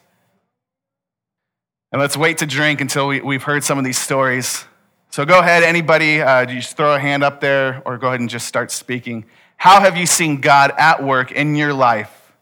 And 1.90 2.02
let's 2.02 2.18
wait 2.18 2.36
to 2.38 2.46
drink 2.46 2.82
until 2.82 3.08
we, 3.08 3.34
have 3.34 3.44
heard 3.44 3.64
some 3.64 3.78
of 3.78 3.84
these 3.86 3.96
stories. 3.96 4.66
So 5.08 5.24
go 5.24 5.38
ahead, 5.38 5.62
anybody, 5.62 6.20
uh, 6.20 6.44
just 6.44 6.76
throw 6.76 6.96
a 6.96 7.00
hand 7.00 7.24
up 7.24 7.40
there 7.40 7.80
or 7.86 7.96
go 7.96 8.08
ahead 8.08 8.20
and 8.20 8.28
just 8.28 8.46
start 8.46 8.70
speaking. 8.70 9.24
How 9.56 9.80
have 9.80 9.96
you 9.96 10.04
seen 10.04 10.42
God 10.42 10.70
at 10.76 11.02
work 11.02 11.32
in 11.32 11.54
your 11.54 11.72
life 11.72 12.34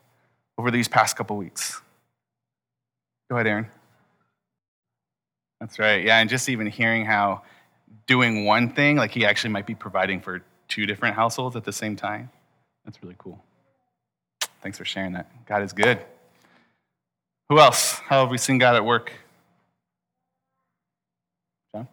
over 0.59 0.73
these 0.73 0.89
past 0.89 1.15
couple 1.15 1.37
weeks? 1.37 1.81
Go 3.31 3.37
ahead, 3.37 3.47
Aaron. 3.47 3.82
That's 5.63 5.79
right. 5.79 6.03
Yeah, 6.03 6.19
and 6.19 6.29
just 6.29 6.49
even 6.49 6.67
hearing 6.67 7.05
how 7.05 7.43
doing 8.09 8.45
one 8.45 8.69
thing, 8.69 8.97
like 8.97 9.13
he 9.13 9.25
actually 9.25 9.51
might 9.51 9.65
be 9.65 9.77
providing 9.77 10.21
for 10.21 10.43
two 10.67 10.87
different 10.87 11.15
households 11.15 11.55
at 11.55 11.63
the 11.63 11.73
same 11.73 11.95
time. 11.95 12.31
That's 12.85 13.01
really 13.01 13.15
cool. 13.17 13.41
Thanks 14.61 14.77
for 14.77 14.85
sharing 14.85 15.13
that. 15.13 15.31
God 15.47 15.63
is 15.63 15.73
good. 15.73 16.01
Who 17.49 17.61
else? 17.61 17.93
How 17.93 18.23
have 18.23 18.31
we 18.31 18.39
seen 18.39 18.59
God 18.59 18.75
at 18.75 18.85
work? 18.85 19.13
John? 21.73 21.87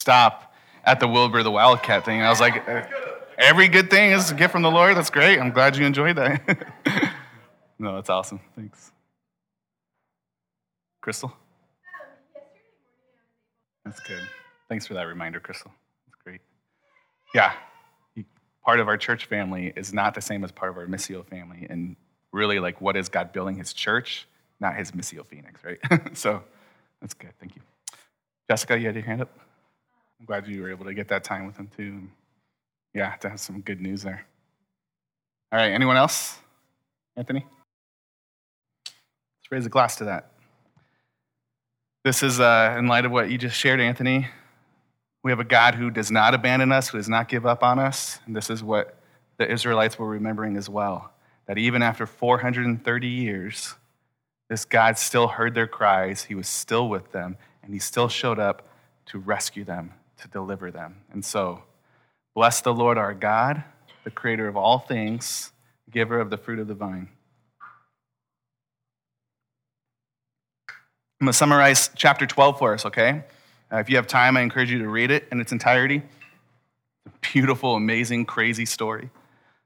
Stop 0.00 0.52
at 0.82 0.98
the 0.98 1.06
Wilbur 1.06 1.44
the 1.44 1.50
Wildcat 1.52 2.04
thing. 2.04 2.22
I 2.22 2.28
was 2.28 2.40
like, 2.40 2.66
every 3.38 3.68
good 3.68 3.88
thing 3.88 4.10
is 4.10 4.32
a 4.32 4.34
gift 4.34 4.50
from 4.50 4.62
the 4.62 4.70
Lord. 4.70 4.96
That's 4.96 5.10
great. 5.10 5.38
I'm 5.38 5.52
glad 5.52 5.76
you 5.76 5.86
enjoyed 5.86 6.16
that. 6.16 7.12
no, 7.78 7.94
that's 7.94 8.10
awesome. 8.10 8.40
Thanks. 8.56 8.90
Crystal? 11.00 11.32
That's 13.84 14.00
good. 14.00 14.22
Thanks 14.68 14.86
for 14.86 14.94
that 14.94 15.04
reminder, 15.04 15.40
Crystal. 15.40 15.72
That's 16.06 16.22
great. 16.22 16.40
Yeah, 17.34 17.52
part 18.64 18.80
of 18.80 18.88
our 18.88 18.96
church 18.96 19.26
family 19.26 19.72
is 19.76 19.92
not 19.92 20.14
the 20.14 20.20
same 20.20 20.44
as 20.44 20.52
part 20.52 20.70
of 20.70 20.78
our 20.78 20.86
Missio 20.86 21.26
family. 21.26 21.66
And 21.68 21.96
really, 22.32 22.58
like, 22.58 22.80
what 22.80 22.96
is 22.96 23.08
God 23.08 23.32
building 23.32 23.56
his 23.56 23.72
church, 23.72 24.26
not 24.60 24.76
his 24.76 24.92
Missio 24.92 25.26
Phoenix, 25.26 25.60
right? 25.64 25.78
so 26.16 26.42
that's 27.00 27.14
good. 27.14 27.32
Thank 27.40 27.56
you. 27.56 27.62
Jessica, 28.48 28.78
you 28.78 28.86
had 28.86 28.94
your 28.94 29.04
hand 29.04 29.22
up? 29.22 29.30
I'm 30.20 30.26
glad 30.26 30.46
you 30.46 30.62
were 30.62 30.70
able 30.70 30.84
to 30.84 30.94
get 30.94 31.08
that 31.08 31.24
time 31.24 31.46
with 31.46 31.56
him 31.56 31.68
too. 31.76 32.02
Yeah, 32.94 33.14
to 33.16 33.30
have 33.30 33.40
some 33.40 33.60
good 33.60 33.80
news 33.80 34.02
there. 34.02 34.24
All 35.50 35.58
right, 35.58 35.72
anyone 35.72 35.96
else? 35.96 36.38
Anthony? 37.16 37.44
Let's 38.86 39.50
raise 39.50 39.66
a 39.66 39.68
glass 39.68 39.96
to 39.96 40.04
that. 40.04 40.31
This 42.04 42.24
is 42.24 42.40
uh, 42.40 42.74
in 42.76 42.88
light 42.88 43.04
of 43.04 43.12
what 43.12 43.30
you 43.30 43.38
just 43.38 43.56
shared, 43.56 43.80
Anthony. 43.80 44.26
We 45.22 45.30
have 45.30 45.38
a 45.38 45.44
God 45.44 45.76
who 45.76 45.88
does 45.88 46.10
not 46.10 46.34
abandon 46.34 46.72
us, 46.72 46.88
who 46.88 46.98
does 46.98 47.08
not 47.08 47.28
give 47.28 47.46
up 47.46 47.62
on 47.62 47.78
us. 47.78 48.18
And 48.26 48.34
this 48.34 48.50
is 48.50 48.60
what 48.60 48.98
the 49.36 49.48
Israelites 49.48 49.96
were 49.96 50.08
remembering 50.08 50.56
as 50.56 50.68
well 50.68 51.12
that 51.46 51.58
even 51.58 51.80
after 51.80 52.04
430 52.06 53.06
years, 53.06 53.76
this 54.48 54.64
God 54.64 54.98
still 54.98 55.28
heard 55.28 55.54
their 55.54 55.68
cries, 55.68 56.24
He 56.24 56.34
was 56.34 56.48
still 56.48 56.88
with 56.88 57.12
them, 57.12 57.36
and 57.62 57.72
He 57.72 57.78
still 57.78 58.08
showed 58.08 58.40
up 58.40 58.68
to 59.06 59.18
rescue 59.18 59.64
them, 59.64 59.92
to 60.18 60.28
deliver 60.28 60.72
them. 60.72 61.02
And 61.12 61.24
so, 61.24 61.62
bless 62.34 62.60
the 62.60 62.74
Lord 62.74 62.98
our 62.98 63.14
God, 63.14 63.62
the 64.02 64.10
creator 64.10 64.48
of 64.48 64.56
all 64.56 64.80
things, 64.80 65.52
giver 65.90 66.18
of 66.18 66.30
the 66.30 66.36
fruit 66.36 66.58
of 66.58 66.66
the 66.66 66.74
vine. 66.74 67.08
I'm 71.22 71.26
going 71.26 71.34
to 71.34 71.38
summarize 71.38 71.88
chapter 71.94 72.26
12 72.26 72.58
for 72.58 72.74
us, 72.74 72.84
okay? 72.84 73.22
Uh, 73.72 73.76
if 73.76 73.88
you 73.88 73.94
have 73.94 74.08
time, 74.08 74.36
I 74.36 74.40
encourage 74.40 74.72
you 74.72 74.80
to 74.80 74.88
read 74.88 75.12
it 75.12 75.28
in 75.30 75.40
its 75.40 75.52
entirety. 75.52 76.02
It's 77.06 77.14
a 77.14 77.32
beautiful, 77.32 77.76
amazing, 77.76 78.24
crazy 78.26 78.66
story. 78.66 79.08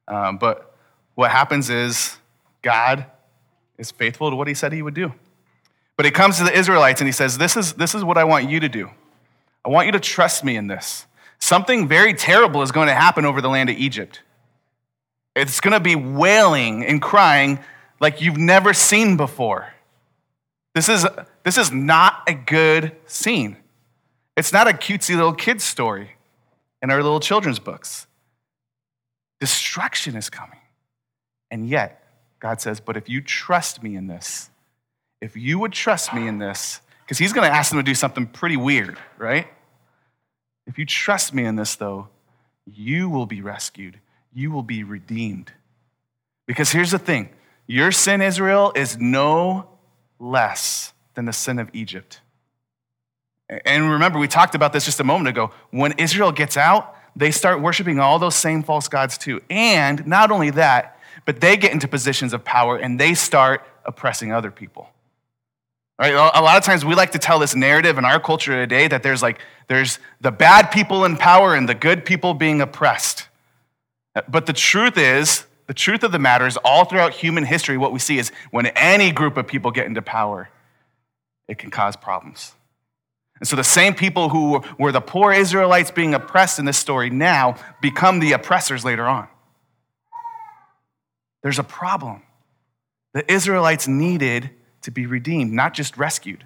Um, 0.06 0.36
but 0.36 0.76
what 1.14 1.30
happens 1.30 1.70
is 1.70 2.18
God 2.60 3.06
is 3.78 3.90
faithful 3.90 4.28
to 4.28 4.36
what 4.36 4.48
he 4.48 4.52
said 4.52 4.74
he 4.74 4.82
would 4.82 4.92
do. 4.92 5.14
But 5.96 6.04
he 6.04 6.10
comes 6.10 6.36
to 6.36 6.44
the 6.44 6.52
Israelites 6.52 7.00
and 7.00 7.08
he 7.08 7.12
says, 7.12 7.38
This 7.38 7.56
is, 7.56 7.72
this 7.72 7.94
is 7.94 8.04
what 8.04 8.18
I 8.18 8.24
want 8.24 8.50
you 8.50 8.60
to 8.60 8.68
do. 8.68 8.90
I 9.64 9.70
want 9.70 9.86
you 9.86 9.92
to 9.92 10.00
trust 10.00 10.44
me 10.44 10.56
in 10.56 10.66
this. 10.66 11.06
Something 11.38 11.88
very 11.88 12.12
terrible 12.12 12.60
is 12.60 12.70
going 12.70 12.88
to 12.88 12.94
happen 12.94 13.24
over 13.24 13.40
the 13.40 13.48
land 13.48 13.70
of 13.70 13.78
Egypt. 13.78 14.20
It's 15.34 15.62
going 15.62 15.72
to 15.72 15.80
be 15.80 15.96
wailing 15.96 16.84
and 16.84 17.00
crying 17.00 17.60
like 17.98 18.20
you've 18.20 18.36
never 18.36 18.74
seen 18.74 19.16
before. 19.16 19.72
This 20.76 20.90
is, 20.90 21.06
this 21.42 21.56
is 21.56 21.72
not 21.72 22.22
a 22.26 22.34
good 22.34 22.94
scene. 23.06 23.56
It's 24.36 24.52
not 24.52 24.68
a 24.68 24.72
cutesy 24.72 25.16
little 25.16 25.32
kid's 25.32 25.64
story 25.64 26.10
in 26.82 26.90
our 26.90 27.02
little 27.02 27.18
children's 27.18 27.58
books. 27.58 28.06
Destruction 29.40 30.16
is 30.16 30.28
coming. 30.28 30.58
And 31.50 31.66
yet, 31.66 32.04
God 32.40 32.60
says, 32.60 32.78
But 32.78 32.98
if 32.98 33.08
you 33.08 33.22
trust 33.22 33.82
me 33.82 33.96
in 33.96 34.06
this, 34.06 34.50
if 35.22 35.34
you 35.34 35.58
would 35.60 35.72
trust 35.72 36.12
me 36.12 36.28
in 36.28 36.36
this, 36.36 36.82
because 37.06 37.16
he's 37.16 37.32
going 37.32 37.48
to 37.50 37.56
ask 37.56 37.70
them 37.70 37.78
to 37.78 37.82
do 37.82 37.94
something 37.94 38.26
pretty 38.26 38.58
weird, 38.58 38.98
right? 39.16 39.46
If 40.66 40.76
you 40.76 40.84
trust 40.84 41.32
me 41.32 41.46
in 41.46 41.56
this, 41.56 41.74
though, 41.76 42.08
you 42.66 43.08
will 43.08 43.24
be 43.24 43.40
rescued, 43.40 43.98
you 44.34 44.50
will 44.50 44.62
be 44.62 44.84
redeemed. 44.84 45.52
Because 46.46 46.70
here's 46.70 46.90
the 46.90 46.98
thing 46.98 47.30
your 47.66 47.92
sin, 47.92 48.20
Israel, 48.20 48.72
is 48.74 48.98
no 48.98 49.70
less 50.18 50.92
than 51.14 51.24
the 51.24 51.32
sin 51.32 51.58
of 51.58 51.70
Egypt. 51.72 52.20
And 53.48 53.90
remember, 53.90 54.18
we 54.18 54.28
talked 54.28 54.54
about 54.54 54.72
this 54.72 54.84
just 54.84 55.00
a 55.00 55.04
moment 55.04 55.28
ago. 55.28 55.52
When 55.70 55.92
Israel 55.98 56.32
gets 56.32 56.56
out, 56.56 56.96
they 57.14 57.30
start 57.30 57.62
worshiping 57.62 57.98
all 57.98 58.18
those 58.18 58.34
same 58.34 58.62
false 58.62 58.88
gods 58.88 59.16
too. 59.16 59.40
And 59.48 60.06
not 60.06 60.30
only 60.30 60.50
that, 60.50 61.00
but 61.24 61.40
they 61.40 61.56
get 61.56 61.72
into 61.72 61.88
positions 61.88 62.32
of 62.32 62.44
power 62.44 62.76
and 62.76 62.98
they 62.98 63.14
start 63.14 63.62
oppressing 63.84 64.32
other 64.32 64.50
people. 64.50 64.90
Right? 65.98 66.12
A 66.12 66.42
lot 66.42 66.58
of 66.58 66.62
times 66.62 66.84
we 66.84 66.94
like 66.94 67.12
to 67.12 67.18
tell 67.18 67.38
this 67.38 67.54
narrative 67.54 67.96
in 67.96 68.04
our 68.04 68.20
culture 68.20 68.52
today 68.52 68.86
that 68.86 69.02
there's 69.02 69.22
like 69.22 69.40
there's 69.66 69.98
the 70.20 70.30
bad 70.30 70.70
people 70.70 71.06
in 71.06 71.16
power 71.16 71.54
and 71.54 71.66
the 71.66 71.74
good 71.74 72.04
people 72.04 72.34
being 72.34 72.60
oppressed. 72.60 73.28
But 74.28 74.44
the 74.44 74.52
truth 74.52 74.98
is, 74.98 75.45
the 75.66 75.74
truth 75.74 76.02
of 76.04 76.12
the 76.12 76.18
matter 76.18 76.46
is 76.46 76.56
all 76.58 76.84
throughout 76.84 77.12
human 77.12 77.44
history 77.44 77.76
what 77.76 77.92
we 77.92 77.98
see 77.98 78.18
is 78.18 78.30
when 78.50 78.66
any 78.66 79.10
group 79.10 79.36
of 79.36 79.46
people 79.46 79.70
get 79.70 79.86
into 79.86 80.02
power, 80.02 80.48
it 81.48 81.58
can 81.58 81.70
cause 81.70 81.96
problems. 81.96 82.54
And 83.38 83.48
so 83.48 83.56
the 83.56 83.64
same 83.64 83.94
people 83.94 84.28
who 84.28 84.62
were 84.78 84.92
the 84.92 85.00
poor 85.00 85.32
Israelites 85.32 85.90
being 85.90 86.14
oppressed 86.14 86.58
in 86.58 86.64
this 86.64 86.78
story 86.78 87.10
now 87.10 87.56
become 87.82 88.20
the 88.20 88.32
oppressors 88.32 88.84
later 88.84 89.06
on. 89.06 89.28
There's 91.42 91.58
a 91.58 91.64
problem. 91.64 92.22
The 93.12 93.30
Israelites 93.30 93.86
needed 93.86 94.50
to 94.82 94.90
be 94.90 95.06
redeemed, 95.06 95.52
not 95.52 95.74
just 95.74 95.98
rescued. 95.98 96.44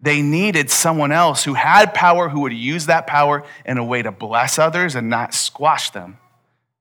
They 0.00 0.22
needed 0.22 0.70
someone 0.70 1.12
else 1.12 1.44
who 1.44 1.54
had 1.54 1.94
power, 1.94 2.28
who 2.28 2.40
would 2.40 2.52
use 2.52 2.86
that 2.86 3.06
power 3.06 3.44
in 3.64 3.78
a 3.78 3.84
way 3.84 4.02
to 4.02 4.12
bless 4.12 4.58
others 4.58 4.94
and 4.94 5.08
not 5.08 5.34
squash 5.34 5.90
them, 5.90 6.18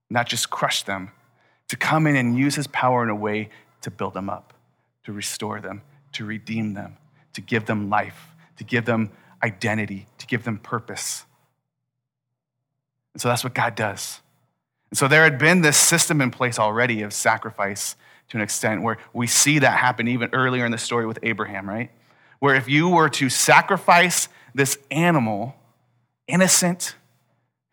not 0.09 0.27
just 0.27 0.49
crush 0.49 0.83
them, 0.83 1.11
to 1.73 1.77
come 1.77 2.05
in 2.05 2.15
and 2.15 2.37
use 2.37 2.53
his 2.53 2.67
power 2.67 3.01
in 3.01 3.09
a 3.09 3.15
way 3.15 3.49
to 3.81 3.89
build 3.89 4.13
them 4.13 4.29
up, 4.29 4.53
to 5.05 5.11
restore 5.11 5.59
them, 5.59 5.81
to 6.11 6.23
redeem 6.23 6.75
them, 6.75 6.97
to 7.33 7.41
give 7.41 7.65
them 7.65 7.89
life, 7.89 8.27
to 8.57 8.63
give 8.63 8.85
them 8.85 9.09
identity, 9.41 10.05
to 10.19 10.27
give 10.27 10.43
them 10.43 10.59
purpose. 10.59 11.25
And 13.15 13.21
so 13.23 13.27
that's 13.27 13.43
what 13.43 13.55
God 13.55 13.73
does. 13.73 14.21
And 14.91 14.99
so 14.99 15.07
there 15.07 15.23
had 15.23 15.39
been 15.39 15.61
this 15.61 15.75
system 15.75 16.21
in 16.21 16.29
place 16.29 16.59
already 16.59 17.01
of 17.01 17.11
sacrifice 17.11 17.95
to 18.29 18.37
an 18.37 18.43
extent 18.43 18.83
where 18.83 18.99
we 19.11 19.25
see 19.25 19.57
that 19.57 19.79
happen 19.79 20.07
even 20.07 20.29
earlier 20.31 20.67
in 20.67 20.71
the 20.71 20.77
story 20.77 21.07
with 21.07 21.17
Abraham, 21.23 21.67
right? 21.67 21.89
Where 22.37 22.53
if 22.53 22.69
you 22.69 22.87
were 22.87 23.09
to 23.09 23.31
sacrifice 23.31 24.29
this 24.53 24.77
animal, 24.91 25.55
innocent, 26.27 26.93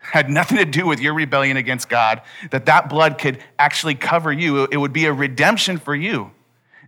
had 0.00 0.28
nothing 0.30 0.58
to 0.58 0.64
do 0.64 0.86
with 0.86 1.00
your 1.00 1.14
rebellion 1.14 1.56
against 1.56 1.88
God, 1.88 2.22
that 2.50 2.66
that 2.66 2.88
blood 2.88 3.18
could 3.18 3.38
actually 3.58 3.94
cover 3.94 4.32
you. 4.32 4.66
It 4.70 4.76
would 4.78 4.92
be 4.92 5.04
a 5.04 5.12
redemption 5.12 5.78
for 5.78 5.94
you, 5.94 6.32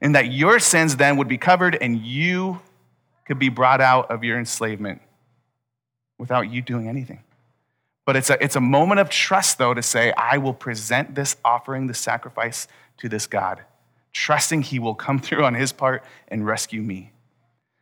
and 0.01 0.14
that 0.14 0.33
your 0.33 0.59
sins 0.59 0.96
then 0.96 1.16
would 1.18 1.29
be 1.29 1.38
covered 1.38 1.77
and 1.81 1.98
you 1.98 2.61
could 3.27 3.38
be 3.38 3.48
brought 3.48 3.81
out 3.81 4.11
of 4.11 4.25
your 4.25 4.38
enslavement 4.38 5.01
without 6.18 6.51
you 6.51 6.62
doing 6.62 6.88
anything. 6.88 7.22
But 8.05 8.16
it's 8.16 8.31
a, 8.31 8.42
it's 8.42 8.57
a 8.57 8.61
moment 8.61 9.01
of 9.01 9.09
trust, 9.09 9.59
though, 9.59 9.75
to 9.75 9.83
say, 9.83 10.12
I 10.16 10.38
will 10.38 10.55
present 10.55 11.14
this 11.14 11.37
offering, 11.44 11.87
this 11.87 11.98
sacrifice 11.98 12.66
to 12.98 13.09
this 13.09 13.27
God, 13.27 13.62
trusting 14.12 14.62
He 14.62 14.79
will 14.79 14.94
come 14.94 15.18
through 15.20 15.44
on 15.44 15.55
His 15.55 15.72
part 15.72 16.03
and 16.29 16.44
rescue 16.44 16.83
me. 16.83 17.12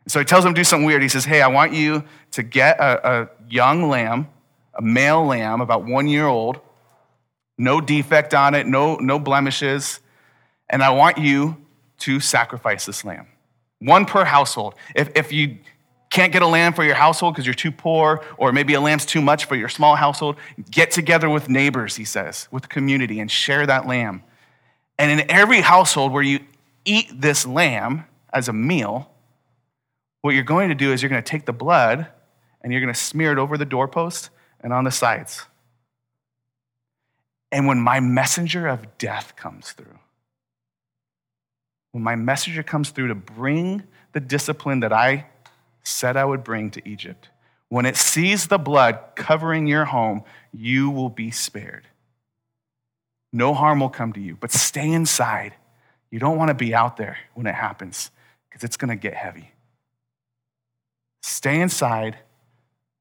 so 0.06 0.18
He 0.18 0.24
tells 0.24 0.44
him 0.44 0.54
to 0.54 0.60
do 0.60 0.64
something 0.64 0.86
weird. 0.86 1.02
He 1.02 1.08
says, 1.08 1.24
Hey, 1.24 1.40
I 1.40 1.48
want 1.48 1.72
you 1.72 2.04
to 2.32 2.42
get 2.42 2.78
a, 2.78 3.22
a 3.22 3.28
young 3.48 3.88
lamb, 3.88 4.28
a 4.80 4.82
male 4.82 5.26
lamb, 5.26 5.60
about 5.60 5.84
one 5.84 6.08
year 6.08 6.26
old, 6.26 6.58
no 7.58 7.82
defect 7.82 8.32
on 8.32 8.54
it, 8.54 8.66
no, 8.66 8.96
no 8.96 9.18
blemishes, 9.18 10.00
and 10.70 10.82
I 10.82 10.88
want 10.88 11.18
you 11.18 11.58
to 11.98 12.18
sacrifice 12.18 12.86
this 12.86 13.04
lamb. 13.04 13.26
One 13.80 14.06
per 14.06 14.24
household. 14.24 14.74
If, 14.94 15.10
if 15.14 15.32
you 15.34 15.58
can't 16.08 16.32
get 16.32 16.40
a 16.40 16.46
lamb 16.46 16.72
for 16.72 16.82
your 16.82 16.94
household 16.94 17.34
because 17.34 17.44
you're 17.44 17.54
too 17.54 17.70
poor, 17.70 18.24
or 18.38 18.52
maybe 18.52 18.72
a 18.72 18.80
lamb's 18.80 19.04
too 19.04 19.20
much 19.20 19.44
for 19.44 19.54
your 19.54 19.68
small 19.68 19.96
household, 19.96 20.36
get 20.70 20.90
together 20.90 21.28
with 21.28 21.50
neighbors, 21.50 21.96
he 21.96 22.04
says, 22.06 22.48
with 22.50 22.70
community, 22.70 23.20
and 23.20 23.30
share 23.30 23.66
that 23.66 23.86
lamb. 23.86 24.22
And 24.98 25.20
in 25.20 25.30
every 25.30 25.60
household 25.60 26.10
where 26.10 26.22
you 26.22 26.40
eat 26.86 27.20
this 27.20 27.46
lamb 27.46 28.06
as 28.32 28.48
a 28.48 28.54
meal, 28.54 29.10
what 30.22 30.30
you're 30.30 30.42
going 30.42 30.70
to 30.70 30.74
do 30.74 30.90
is 30.90 31.02
you're 31.02 31.10
going 31.10 31.22
to 31.22 31.30
take 31.30 31.44
the 31.44 31.52
blood 31.52 32.06
and 32.62 32.72
you're 32.72 32.80
going 32.80 32.94
to 32.94 32.98
smear 32.98 33.32
it 33.32 33.38
over 33.38 33.58
the 33.58 33.66
doorpost 33.66 34.30
and 34.62 34.72
on 34.72 34.84
the 34.84 34.90
sides. 34.90 35.46
And 37.52 37.66
when 37.66 37.80
my 37.80 38.00
messenger 38.00 38.68
of 38.68 38.98
death 38.98 39.34
comes 39.36 39.72
through, 39.72 39.98
when 41.92 42.04
my 42.04 42.14
messenger 42.14 42.62
comes 42.62 42.90
through 42.90 43.08
to 43.08 43.14
bring 43.14 43.82
the 44.12 44.20
discipline 44.20 44.80
that 44.80 44.92
I 44.92 45.26
said 45.82 46.16
I 46.16 46.24
would 46.24 46.44
bring 46.44 46.70
to 46.72 46.88
Egypt, 46.88 47.28
when 47.68 47.86
it 47.86 47.96
sees 47.96 48.48
the 48.48 48.58
blood 48.58 48.98
covering 49.14 49.66
your 49.66 49.86
home, 49.86 50.22
you 50.52 50.90
will 50.90 51.08
be 51.08 51.30
spared. 51.30 51.86
No 53.32 53.54
harm 53.54 53.80
will 53.80 53.90
come 53.90 54.12
to 54.12 54.20
you, 54.20 54.36
but 54.36 54.50
stay 54.50 54.90
inside. 54.90 55.54
You 56.10 56.18
don't 56.18 56.36
want 56.36 56.48
to 56.48 56.54
be 56.54 56.74
out 56.74 56.96
there 56.96 57.18
when 57.34 57.46
it 57.46 57.54
happens 57.54 58.10
because 58.48 58.64
it's 58.64 58.76
going 58.76 58.88
to 58.88 58.96
get 58.96 59.14
heavy. 59.14 59.52
Stay 61.22 61.60
inside 61.60 62.16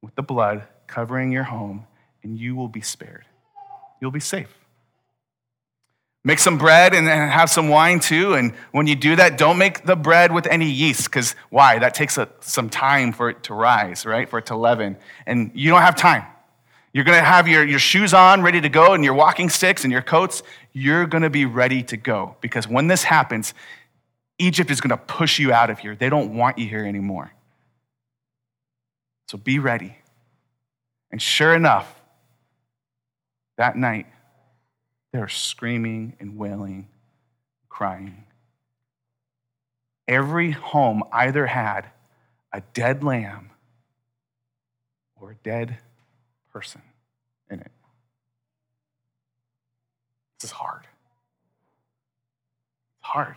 with 0.02 0.14
the 0.16 0.22
blood 0.22 0.68
covering 0.90 1.32
your 1.32 1.44
home, 1.44 1.88
and 2.24 2.38
you 2.38 2.56
will 2.56 2.68
be 2.68 2.82
spared. 2.82 3.26
You'll 4.02 4.12
be 4.12 4.20
safe. 4.20 4.54
Make 6.26 6.40
some 6.40 6.58
bread 6.58 6.94
and 6.94 7.08
have 7.08 7.50
some 7.50 7.70
wine 7.70 8.02
too. 8.02 8.34
And 8.34 8.54
when 8.72 8.88
you 8.88 8.96
do 8.96 9.16
that, 9.16 9.38
don't 9.38 9.58
make 9.58 9.86
the 9.86 9.96
bread 9.96 10.34
with 10.34 10.48
any 10.48 10.70
yeast, 10.70 11.06
because 11.06 11.34
why? 11.50 11.80
That 11.80 11.94
takes 11.94 12.18
a, 12.18 12.28
some 12.42 12.70
time 12.70 13.14
for 13.14 13.30
it 13.30 13.44
to 13.44 13.54
rise, 13.54 14.06
right? 14.06 14.28
For 14.28 14.40
it 14.40 14.48
to 14.48 14.58
leaven. 14.58 14.98
And 15.26 15.52
you 15.54 15.70
don't 15.70 15.82
have 15.82 15.96
time. 15.96 16.26
You're 16.92 17.06
going 17.06 17.18
to 17.20 17.24
have 17.24 17.48
your, 17.48 17.66
your 17.66 17.80
shoes 17.80 18.14
on, 18.14 18.42
ready 18.42 18.60
to 18.60 18.70
go, 18.70 18.94
and 18.94 19.04
your 19.04 19.14
walking 19.14 19.50
sticks 19.50 19.84
and 19.84 19.94
your 19.94 20.02
coats. 20.02 20.44
You're 20.74 21.06
going 21.06 21.22
to 21.22 21.30
be 21.30 21.46
ready 21.46 21.84
to 21.84 21.96
go. 21.96 22.36
Because 22.42 22.68
when 22.68 22.88
this 22.88 23.04
happens, 23.04 23.54
Egypt 24.40 24.72
is 24.72 24.82
going 24.82 24.90
to 24.90 24.98
push 24.98 25.40
you 25.40 25.54
out 25.54 25.70
of 25.70 25.80
here. 25.80 25.96
They 25.96 26.10
don't 26.10 26.36
want 26.36 26.58
you 26.58 26.68
here 26.68 26.86
anymore. 26.86 27.32
So 29.28 29.38
be 29.38 29.60
ready. 29.60 29.99
And 31.12 31.22
sure 31.22 31.56
enough, 31.56 32.02
that 33.58 33.76
night, 33.76 34.06
they 35.12 35.20
were 35.20 35.28
screaming 35.28 36.16
and 36.20 36.38
wailing, 36.38 36.88
crying. 37.68 38.24
Every 40.08 40.52
home 40.52 41.04
either 41.12 41.46
had 41.46 41.88
a 42.54 42.62
dead 42.74 43.04
lamb 43.04 43.52
or 45.20 45.32
a 45.32 45.36
dead 45.36 45.78
person 46.52 46.82
in 47.50 47.60
it. 47.60 47.72
This 50.40 50.52
is 50.52 50.52
hard. 50.52 50.84
It's 53.00 53.10
hard. 53.10 53.36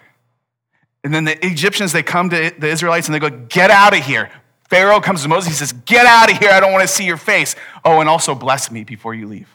And 1.04 1.12
then 1.12 1.24
the 1.24 1.44
Egyptians, 1.44 1.92
they 1.92 2.02
come 2.02 2.30
to 2.30 2.52
the 2.56 2.68
Israelites 2.68 3.08
and 3.08 3.14
they 3.14 3.18
go, 3.18 3.30
Get 3.30 3.70
out 3.70 3.96
of 3.96 4.04
here. 4.04 4.30
Pharaoh 4.72 5.00
comes 5.02 5.20
to 5.20 5.28
Moses. 5.28 5.50
He 5.50 5.54
says, 5.54 5.74
Get 5.84 6.06
out 6.06 6.32
of 6.32 6.38
here. 6.38 6.48
I 6.48 6.58
don't 6.58 6.72
want 6.72 6.80
to 6.80 6.88
see 6.88 7.04
your 7.04 7.18
face. 7.18 7.56
Oh, 7.84 8.00
and 8.00 8.08
also 8.08 8.34
bless 8.34 8.70
me 8.70 8.84
before 8.84 9.12
you 9.12 9.26
leave. 9.26 9.50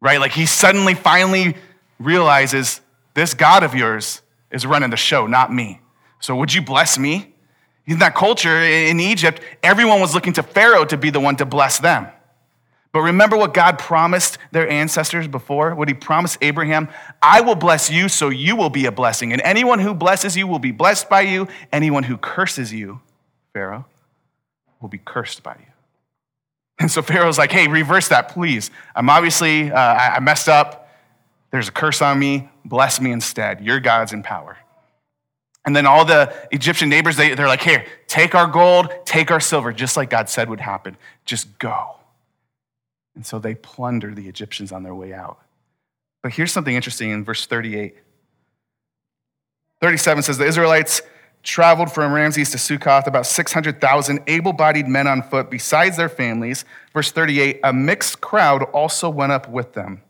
Right? 0.00 0.18
Like 0.18 0.32
he 0.32 0.46
suddenly 0.46 0.94
finally 0.94 1.56
realizes 1.98 2.80
this 3.12 3.34
God 3.34 3.64
of 3.64 3.74
yours 3.74 4.22
is 4.50 4.64
running 4.64 4.88
the 4.88 4.96
show, 4.96 5.26
not 5.26 5.52
me. 5.52 5.82
So 6.20 6.34
would 6.36 6.54
you 6.54 6.62
bless 6.62 6.98
me? 6.98 7.34
In 7.84 7.98
that 7.98 8.14
culture 8.14 8.62
in 8.62 8.98
Egypt, 8.98 9.42
everyone 9.62 10.00
was 10.00 10.14
looking 10.14 10.32
to 10.32 10.42
Pharaoh 10.42 10.86
to 10.86 10.96
be 10.96 11.10
the 11.10 11.20
one 11.20 11.36
to 11.36 11.44
bless 11.44 11.78
them. 11.78 12.06
But 12.92 13.02
remember 13.02 13.36
what 13.36 13.52
God 13.52 13.78
promised 13.78 14.38
their 14.52 14.66
ancestors 14.66 15.28
before? 15.28 15.74
What 15.74 15.88
he 15.88 15.92
promised 15.92 16.38
Abraham? 16.40 16.88
I 17.20 17.42
will 17.42 17.56
bless 17.56 17.90
you, 17.90 18.08
so 18.08 18.30
you 18.30 18.56
will 18.56 18.70
be 18.70 18.86
a 18.86 18.92
blessing. 18.92 19.34
And 19.34 19.42
anyone 19.42 19.80
who 19.80 19.92
blesses 19.92 20.34
you 20.34 20.46
will 20.46 20.58
be 20.58 20.72
blessed 20.72 21.10
by 21.10 21.20
you. 21.20 21.46
Anyone 21.74 22.04
who 22.04 22.16
curses 22.16 22.72
you, 22.72 23.02
Pharaoh, 23.52 23.84
will 24.80 24.88
be 24.88 24.98
cursed 24.98 25.42
by 25.42 25.56
you. 25.58 25.72
And 26.78 26.90
so 26.90 27.02
Pharaoh's 27.02 27.38
like, 27.38 27.52
hey, 27.52 27.68
reverse 27.68 28.08
that, 28.08 28.28
please. 28.28 28.70
I'm 28.94 29.08
obviously, 29.08 29.72
uh, 29.72 29.78
I 29.78 30.20
messed 30.20 30.48
up. 30.48 30.90
There's 31.50 31.68
a 31.68 31.72
curse 31.72 32.02
on 32.02 32.18
me. 32.18 32.50
Bless 32.64 33.00
me 33.00 33.12
instead. 33.12 33.62
Your 33.62 33.80
God's 33.80 34.12
in 34.12 34.22
power. 34.22 34.58
And 35.64 35.74
then 35.74 35.86
all 35.86 36.04
the 36.04 36.32
Egyptian 36.52 36.88
neighbors, 36.88 37.16
they, 37.16 37.34
they're 37.34 37.48
like, 37.48 37.62
here, 37.62 37.86
take 38.06 38.34
our 38.34 38.46
gold, 38.46 38.92
take 39.04 39.30
our 39.30 39.40
silver, 39.40 39.72
just 39.72 39.96
like 39.96 40.10
God 40.10 40.28
said 40.28 40.48
would 40.48 40.60
happen. 40.60 40.96
Just 41.24 41.58
go. 41.58 41.96
And 43.14 43.26
so 43.26 43.38
they 43.38 43.54
plunder 43.54 44.14
the 44.14 44.28
Egyptians 44.28 44.70
on 44.70 44.82
their 44.82 44.94
way 44.94 45.12
out. 45.12 45.38
But 46.22 46.32
here's 46.32 46.52
something 46.52 46.74
interesting 46.74 47.10
in 47.10 47.24
verse 47.24 47.46
38. 47.46 47.96
37 49.80 50.22
says 50.22 50.38
the 50.38 50.46
Israelites 50.46 51.02
traveled 51.46 51.92
from 51.92 52.12
Ramses 52.12 52.50
to 52.50 52.58
Succoth, 52.58 53.06
about 53.06 53.24
600,000 53.24 54.20
able 54.26 54.52
bodied 54.52 54.88
men 54.88 55.06
on 55.06 55.22
foot, 55.22 55.48
besides 55.48 55.96
their 55.96 56.08
families. 56.08 56.64
Verse 56.92 57.12
38 57.12 57.60
a 57.62 57.72
mixed 57.72 58.20
crowd 58.20 58.64
also 58.64 59.08
went 59.08 59.32
up 59.32 59.48
with 59.48 59.72
them, 59.72 60.02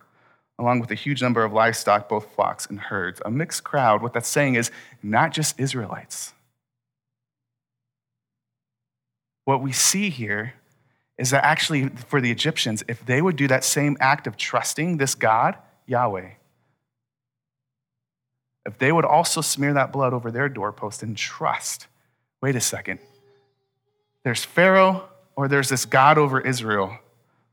along 0.59 0.81
with 0.81 0.90
a 0.90 0.94
huge 0.94 1.22
number 1.22 1.44
of 1.44 1.53
livestock, 1.53 2.09
both 2.09 2.35
flocks 2.35 2.66
and 2.66 2.81
herds. 2.81 3.20
A 3.25 3.31
mixed 3.31 3.62
crowd, 3.62 4.03
what 4.03 4.14
that's 4.14 4.29
saying 4.29 4.55
is 4.55 4.70
not 5.03 5.33
just 5.33 5.61
Israelites. 5.61 6.33
What 9.44 9.62
we 9.62 9.70
see 9.70 10.11
here 10.11 10.55
is 11.18 11.31
that 11.31 11.44
actually 11.44 11.88
for 11.90 12.20
the 12.20 12.31
Egyptians, 12.31 12.83
if 12.88 13.05
they 13.07 13.22
would 13.22 13.37
do 13.37 13.46
that 13.49 13.62
same 13.62 13.96
act 14.01 14.27
of 14.27 14.37
trusting 14.37 14.96
this 14.96 15.14
God, 15.14 15.57
Yahweh, 15.87 16.31
if 18.66 18.79
they 18.79 18.92
would 18.92 19.05
also 19.05 19.40
smear 19.40 19.72
that 19.74 19.92
blood 19.92 20.12
over 20.12 20.31
their 20.31 20.48
doorpost 20.48 21.02
and 21.02 21.16
trust, 21.16 21.87
wait 22.42 22.57
a 22.57 22.61
second, 22.61 22.98
there's 24.24 24.44
Pharaoh 24.44 25.09
or 25.37 25.46
there's 25.48 25.68
this 25.68 25.85
God 25.85 26.18
over 26.18 26.40
Israel. 26.40 26.98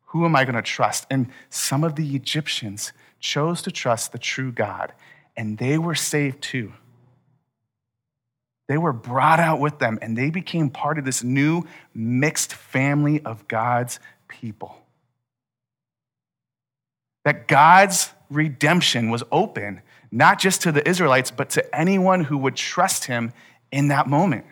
Who 0.08 0.26
am 0.26 0.36
I 0.36 0.44
going 0.44 0.56
to 0.56 0.62
trust? 0.62 1.06
And 1.10 1.30
some 1.50 1.84
of 1.84 1.96
the 1.96 2.16
Egyptians 2.16 2.94
chose 3.20 3.62
to 3.62 3.72
trust 3.72 4.12
the 4.12 4.18
true 4.18 4.52
God, 4.52 4.92
and 5.38 5.58
they 5.58 5.78
were 5.78 5.96
saved 5.96 6.42
too. 6.42 6.74
They 8.68 8.78
were 8.78 8.94
brought 8.94 9.40
out 9.40 9.60
with 9.60 9.80
them 9.80 10.00
and 10.02 10.18
they 10.18 10.30
became 10.30 10.70
part 10.70 10.98
of 10.98 11.06
this 11.06 11.24
new 11.24 11.64
mixed 11.94 12.54
family 12.54 13.22
of 13.22 13.48
God's 13.48 14.00
people. 14.28 14.78
That 17.26 17.48
God's 17.48 18.12
redemption 18.30 19.10
was 19.10 19.24
open, 19.32 19.82
not 20.14 20.40
just 20.40 20.62
to 20.62 20.72
the 20.72 20.88
Israelites, 20.88 21.32
but 21.32 21.50
to 21.52 21.76
anyone 21.76 22.24
who 22.24 22.38
would 22.38 22.56
trust 22.56 23.06
him 23.06 23.34
in 23.72 23.88
that 23.88 24.08
moment. 24.08 24.46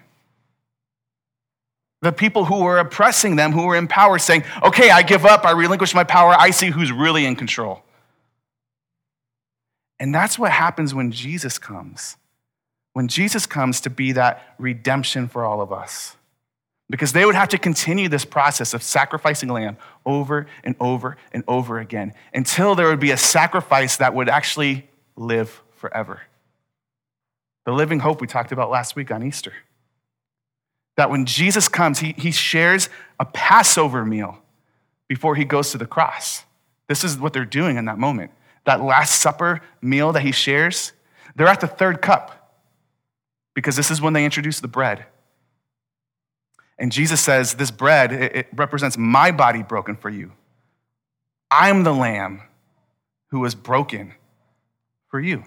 The 2.01 2.11
people 2.11 2.45
who 2.45 2.63
were 2.63 2.79
oppressing 2.79 3.35
them, 3.35 3.51
who 3.51 3.67
were 3.67 3.75
in 3.75 3.87
power, 3.87 4.17
saying, 4.17 4.43
Okay, 4.63 4.89
I 4.89 5.03
give 5.03 5.25
up, 5.25 5.45
I 5.45 5.51
relinquish 5.51 5.93
my 5.93 6.03
power, 6.03 6.33
I 6.37 6.49
see 6.49 6.71
who's 6.71 6.91
really 6.91 7.25
in 7.25 7.35
control. 7.35 7.83
And 9.99 10.13
that's 10.15 10.39
what 10.39 10.51
happens 10.51 10.95
when 10.95 11.11
Jesus 11.11 11.59
comes 11.59 12.17
when 12.93 13.07
Jesus 13.07 13.45
comes 13.45 13.81
to 13.81 13.89
be 13.89 14.11
that 14.13 14.55
redemption 14.57 15.27
for 15.27 15.45
all 15.45 15.61
of 15.61 15.71
us. 15.71 16.15
Because 16.89 17.13
they 17.13 17.25
would 17.25 17.35
have 17.35 17.49
to 17.49 17.57
continue 17.57 18.09
this 18.09 18.25
process 18.25 18.73
of 18.73 18.83
sacrificing 18.83 19.47
lamb 19.47 19.77
over 20.05 20.47
and 20.63 20.75
over 20.79 21.15
and 21.31 21.43
over 21.47 21.79
again 21.79 22.13
until 22.33 22.75
there 22.75 22.87
would 22.87 22.99
be 22.99 23.11
a 23.11 23.17
sacrifice 23.17 23.97
that 23.97 24.13
would 24.13 24.27
actually 24.27 24.89
live 25.21 25.61
forever. 25.75 26.21
The 27.65 27.71
living 27.71 27.99
hope 27.99 28.21
we 28.21 28.27
talked 28.27 28.51
about 28.51 28.69
last 28.69 28.95
week 28.95 29.11
on 29.11 29.23
Easter. 29.23 29.53
That 30.97 31.09
when 31.09 31.25
Jesus 31.25 31.67
comes, 31.67 31.99
he, 31.99 32.13
he 32.17 32.31
shares 32.31 32.89
a 33.19 33.25
Passover 33.25 34.03
meal 34.03 34.39
before 35.07 35.35
he 35.35 35.45
goes 35.45 35.71
to 35.71 35.77
the 35.77 35.85
cross. 35.85 36.43
This 36.87 37.03
is 37.03 37.17
what 37.17 37.33
they're 37.33 37.45
doing 37.45 37.77
in 37.77 37.85
that 37.85 37.97
moment. 37.97 38.31
That 38.65 38.81
Last 38.81 39.21
Supper 39.21 39.61
meal 39.81 40.11
that 40.11 40.21
he 40.21 40.31
shares, 40.31 40.91
they're 41.35 41.47
at 41.47 41.61
the 41.61 41.67
third 41.67 42.01
cup 42.01 42.59
because 43.53 43.75
this 43.75 43.91
is 43.91 44.01
when 44.01 44.13
they 44.13 44.25
introduce 44.25 44.59
the 44.59 44.67
bread. 44.67 45.05
And 46.77 46.91
Jesus 46.91 47.21
says, 47.21 47.53
This 47.53 47.71
bread, 47.71 48.11
it, 48.11 48.47
represents 48.53 48.97
my 48.97 49.31
body 49.31 49.63
broken 49.63 49.95
for 49.95 50.09
you. 50.09 50.31
I'm 51.49 51.83
the 51.83 51.93
lamb 51.93 52.41
who 53.27 53.39
was 53.39 53.55
broken 53.55 54.15
for 55.11 55.19
you. 55.19 55.43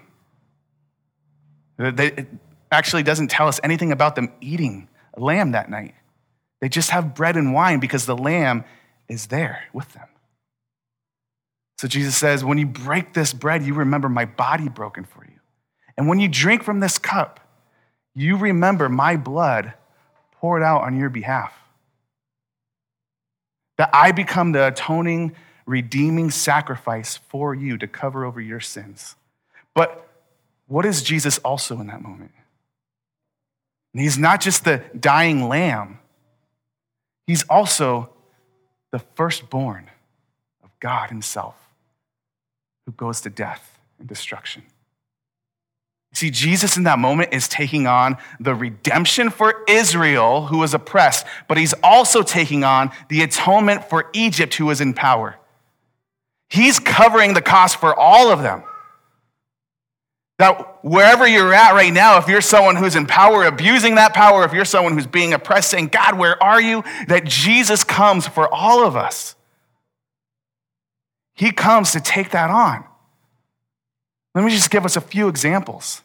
It 1.77 2.27
actually 2.71 3.03
doesn't 3.03 3.29
tell 3.29 3.47
us 3.47 3.59
anything 3.63 3.91
about 3.91 4.15
them 4.15 4.31
eating 4.39 4.87
a 5.15 5.19
lamb 5.19 5.51
that 5.51 5.69
night. 5.69 5.95
They 6.61 6.69
just 6.69 6.91
have 6.91 7.15
bread 7.15 7.35
and 7.35 7.53
wine 7.53 7.79
because 7.79 8.05
the 8.05 8.15
lamb 8.15 8.63
is 9.09 9.27
there 9.27 9.63
with 9.73 9.91
them. 9.93 10.07
So 11.77 11.87
Jesus 11.87 12.15
says, 12.15 12.45
When 12.45 12.57
you 12.57 12.65
break 12.65 13.13
this 13.13 13.33
bread, 13.33 13.63
you 13.63 13.73
remember 13.73 14.07
my 14.07 14.25
body 14.25 14.69
broken 14.69 15.03
for 15.03 15.25
you. 15.25 15.39
And 15.97 16.07
when 16.07 16.19
you 16.19 16.27
drink 16.27 16.63
from 16.63 16.79
this 16.79 16.97
cup, 16.97 17.39
you 18.13 18.37
remember 18.37 18.87
my 18.87 19.17
blood 19.17 19.73
poured 20.31 20.63
out 20.63 20.83
on 20.83 20.97
your 20.97 21.09
behalf. 21.09 21.53
That 23.77 23.89
I 23.91 24.13
become 24.13 24.53
the 24.53 24.67
atoning, 24.67 25.35
redeeming 25.65 26.31
sacrifice 26.31 27.17
for 27.17 27.53
you 27.53 27.77
to 27.77 27.87
cover 27.87 28.23
over 28.23 28.39
your 28.39 28.61
sins. 28.61 29.15
But 29.75 30.07
what 30.67 30.85
is 30.85 31.03
Jesus 31.03 31.37
also 31.39 31.79
in 31.79 31.87
that 31.87 32.01
moment? 32.01 32.31
And 33.93 34.01
he's 34.01 34.17
not 34.17 34.41
just 34.41 34.65
the 34.65 34.81
dying 34.99 35.47
lamb, 35.47 35.99
he's 37.27 37.43
also 37.43 38.09
the 38.91 38.99
firstborn 38.99 39.89
of 40.63 40.69
God 40.79 41.09
Himself 41.09 41.55
who 42.85 42.91
goes 42.93 43.21
to 43.21 43.29
death 43.29 43.79
and 43.99 44.07
destruction. 44.07 44.63
See, 46.13 46.29
Jesus 46.29 46.77
in 46.77 46.83
that 46.83 46.97
moment 46.97 47.33
is 47.33 47.49
taking 47.49 47.87
on 47.87 48.17
the 48.39 48.55
redemption 48.55 49.29
for 49.29 49.63
Israel 49.67 50.45
who 50.45 50.59
was 50.59 50.73
oppressed, 50.73 51.25
but 51.49 51.57
he's 51.57 51.73
also 51.83 52.21
taking 52.21 52.63
on 52.63 52.91
the 53.09 53.21
atonement 53.21 53.89
for 53.89 54.09
Egypt 54.13 54.53
who 54.53 54.67
was 54.67 54.79
in 54.79 54.93
power. 54.93 55.35
He's 56.49 56.79
covering 56.79 57.33
the 57.33 57.41
cost 57.41 57.81
for 57.81 57.93
all 57.93 58.31
of 58.31 58.41
them. 58.41 58.63
That 60.37 60.83
wherever 60.83 61.25
you're 61.25 61.53
at 61.53 61.73
right 61.73 61.93
now, 61.93 62.17
if 62.17 62.27
you're 62.27 62.41
someone 62.41 62.75
who's 62.75 62.95
in 62.95 63.05
power, 63.05 63.45
abusing 63.45 63.95
that 63.95 64.13
power, 64.13 64.43
if 64.43 64.51
you're 64.51 64.65
someone 64.65 64.93
who's 64.93 65.07
being 65.07 65.33
oppressed, 65.33 65.69
saying, 65.69 65.87
God, 65.87 66.17
where 66.17 66.41
are 66.43 66.61
you? 66.61 66.83
That 67.07 67.23
Jesus 67.23 67.83
comes 67.83 68.27
for 68.27 68.53
all 68.53 68.85
of 68.85 68.97
us. 68.97 69.35
He 71.33 71.51
comes 71.51 71.91
to 71.93 72.01
take 72.01 72.31
that 72.31 72.49
on. 72.49 72.83
Let 74.33 74.43
me 74.43 74.51
just 74.51 74.69
give 74.69 74.83
us 74.83 74.97
a 74.97 75.01
few 75.01 75.29
examples. 75.29 76.01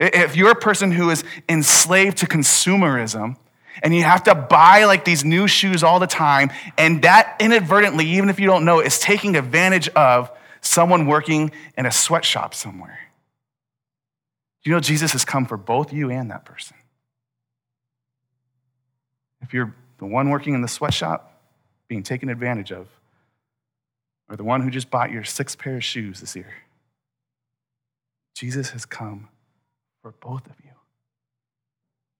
If 0.00 0.36
you're 0.36 0.52
a 0.52 0.54
person 0.54 0.90
who 0.90 1.10
is 1.10 1.24
enslaved 1.48 2.18
to 2.18 2.26
consumerism, 2.26 3.36
and 3.82 3.94
you 3.94 4.02
have 4.02 4.24
to 4.24 4.34
buy 4.34 4.84
like 4.84 5.04
these 5.04 5.24
new 5.24 5.46
shoes 5.46 5.82
all 5.82 6.00
the 6.00 6.06
time, 6.06 6.50
and 6.76 7.02
that 7.02 7.36
inadvertently, 7.40 8.06
even 8.06 8.28
if 8.28 8.40
you 8.40 8.46
don't 8.46 8.64
know, 8.64 8.80
is 8.80 8.98
taking 8.98 9.36
advantage 9.36 9.88
of 9.90 10.30
someone 10.60 11.06
working 11.06 11.52
in 11.76 11.86
a 11.86 11.92
sweatshop 11.92 12.54
somewhere. 12.54 12.98
You 14.68 14.74
know, 14.74 14.80
Jesus 14.80 15.12
has 15.12 15.24
come 15.24 15.46
for 15.46 15.56
both 15.56 15.94
you 15.94 16.10
and 16.10 16.30
that 16.30 16.44
person. 16.44 16.76
If 19.40 19.54
you're 19.54 19.74
the 19.96 20.04
one 20.04 20.28
working 20.28 20.52
in 20.52 20.60
the 20.60 20.68
sweatshop, 20.68 21.40
being 21.88 22.02
taken 22.02 22.28
advantage 22.28 22.70
of, 22.70 22.86
or 24.28 24.36
the 24.36 24.44
one 24.44 24.60
who 24.60 24.68
just 24.68 24.90
bought 24.90 25.10
your 25.10 25.24
six 25.24 25.56
pair 25.56 25.76
of 25.76 25.84
shoes 25.84 26.20
this 26.20 26.36
year. 26.36 26.52
Jesus 28.34 28.68
has 28.72 28.84
come 28.84 29.30
for 30.02 30.12
both 30.20 30.44
of 30.44 30.56
you. 30.62 30.72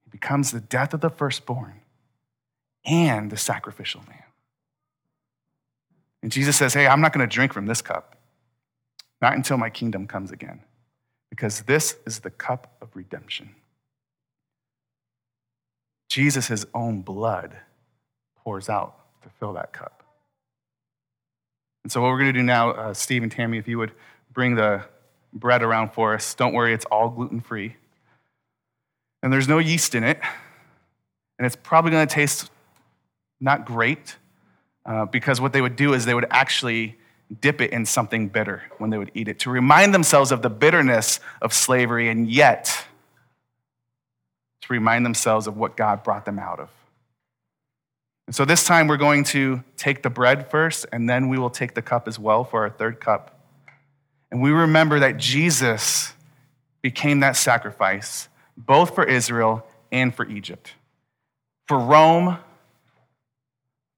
He 0.04 0.10
becomes 0.10 0.50
the 0.50 0.60
death 0.60 0.94
of 0.94 1.02
the 1.02 1.10
firstborn 1.10 1.82
and 2.82 3.30
the 3.30 3.36
sacrificial 3.36 4.00
lamb. 4.08 4.22
And 6.22 6.32
Jesus 6.32 6.56
says, 6.56 6.72
Hey, 6.72 6.86
I'm 6.86 7.02
not 7.02 7.12
going 7.12 7.28
to 7.28 7.30
drink 7.30 7.52
from 7.52 7.66
this 7.66 7.82
cup, 7.82 8.16
not 9.20 9.34
until 9.34 9.58
my 9.58 9.68
kingdom 9.68 10.06
comes 10.06 10.30
again, 10.30 10.62
because 11.30 11.62
this 11.62 11.96
is 12.06 12.20
the 12.20 12.30
cup 12.30 12.76
of 12.80 12.88
redemption. 12.94 13.54
Jesus' 16.08 16.64
own 16.74 17.02
blood 17.02 17.56
pours 18.36 18.68
out 18.68 18.96
to 19.22 19.28
fill 19.28 19.52
that 19.54 19.72
cup. 19.72 20.02
And 21.84 21.92
so, 21.92 22.00
what 22.00 22.08
we're 22.08 22.18
going 22.18 22.32
to 22.32 22.38
do 22.38 22.42
now, 22.42 22.70
uh, 22.70 22.94
Steve 22.94 23.22
and 23.22 23.30
Tammy, 23.30 23.58
if 23.58 23.68
you 23.68 23.78
would 23.78 23.92
bring 24.32 24.54
the 24.54 24.84
bread 25.32 25.62
around 25.62 25.92
for 25.92 26.14
us. 26.14 26.34
Don't 26.34 26.54
worry, 26.54 26.72
it's 26.72 26.84
all 26.86 27.08
gluten 27.10 27.40
free. 27.40 27.76
And 29.22 29.32
there's 29.32 29.48
no 29.48 29.58
yeast 29.58 29.94
in 29.94 30.04
it. 30.04 30.20
And 31.38 31.46
it's 31.46 31.56
probably 31.56 31.90
going 31.90 32.06
to 32.06 32.12
taste 32.12 32.50
not 33.40 33.64
great 33.64 34.16
uh, 34.84 35.04
because 35.06 35.40
what 35.40 35.52
they 35.52 35.60
would 35.60 35.76
do 35.76 35.92
is 35.92 36.04
they 36.04 36.14
would 36.14 36.26
actually 36.30 36.96
dip 37.40 37.60
it 37.60 37.72
in 37.72 37.84
something 37.84 38.28
bitter 38.28 38.62
when 38.78 38.90
they 38.90 38.98
would 38.98 39.10
eat 39.14 39.28
it 39.28 39.38
to 39.40 39.50
remind 39.50 39.92
themselves 39.92 40.32
of 40.32 40.42
the 40.42 40.50
bitterness 40.50 41.20
of 41.42 41.52
slavery 41.52 42.08
and 42.08 42.30
yet 42.30 42.86
to 44.62 44.72
remind 44.72 45.04
themselves 45.04 45.46
of 45.46 45.56
what 45.56 45.76
God 45.76 46.02
brought 46.02 46.24
them 46.24 46.38
out 46.38 46.60
of. 46.60 46.70
And 48.26 48.34
so 48.34 48.44
this 48.44 48.64
time 48.64 48.88
we're 48.88 48.98
going 48.98 49.24
to 49.24 49.64
take 49.78 50.02
the 50.02 50.10
bread 50.10 50.50
first, 50.50 50.84
and 50.92 51.08
then 51.08 51.28
we 51.28 51.38
will 51.38 51.48
take 51.48 51.74
the 51.74 51.80
cup 51.80 52.06
as 52.06 52.18
well 52.18 52.44
for 52.44 52.62
our 52.62 52.70
third 52.70 53.00
cup. 53.00 53.40
And 54.30 54.42
we 54.42 54.50
remember 54.50 54.98
that 55.00 55.16
Jesus 55.16 56.12
became 56.82 57.20
that 57.20 57.36
sacrifice, 57.36 58.28
both 58.56 58.94
for 58.94 59.04
Israel 59.04 59.66
and 59.90 60.14
for 60.14 60.26
Egypt, 60.26 60.74
for 61.66 61.78
Rome, 61.78 62.36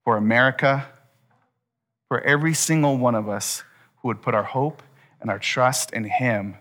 for 0.05 0.16
America, 0.16 0.87
for 2.11 2.20
every 2.23 2.53
single 2.53 2.99
one 2.99 3.14
of 3.14 3.29
us 3.29 3.62
who 4.03 4.09
would 4.09 4.20
put 4.20 4.35
our 4.35 4.42
hope 4.42 4.83
and 5.20 5.31
our 5.31 5.38
trust 5.38 5.92
in 5.92 6.03
Him 6.03 6.57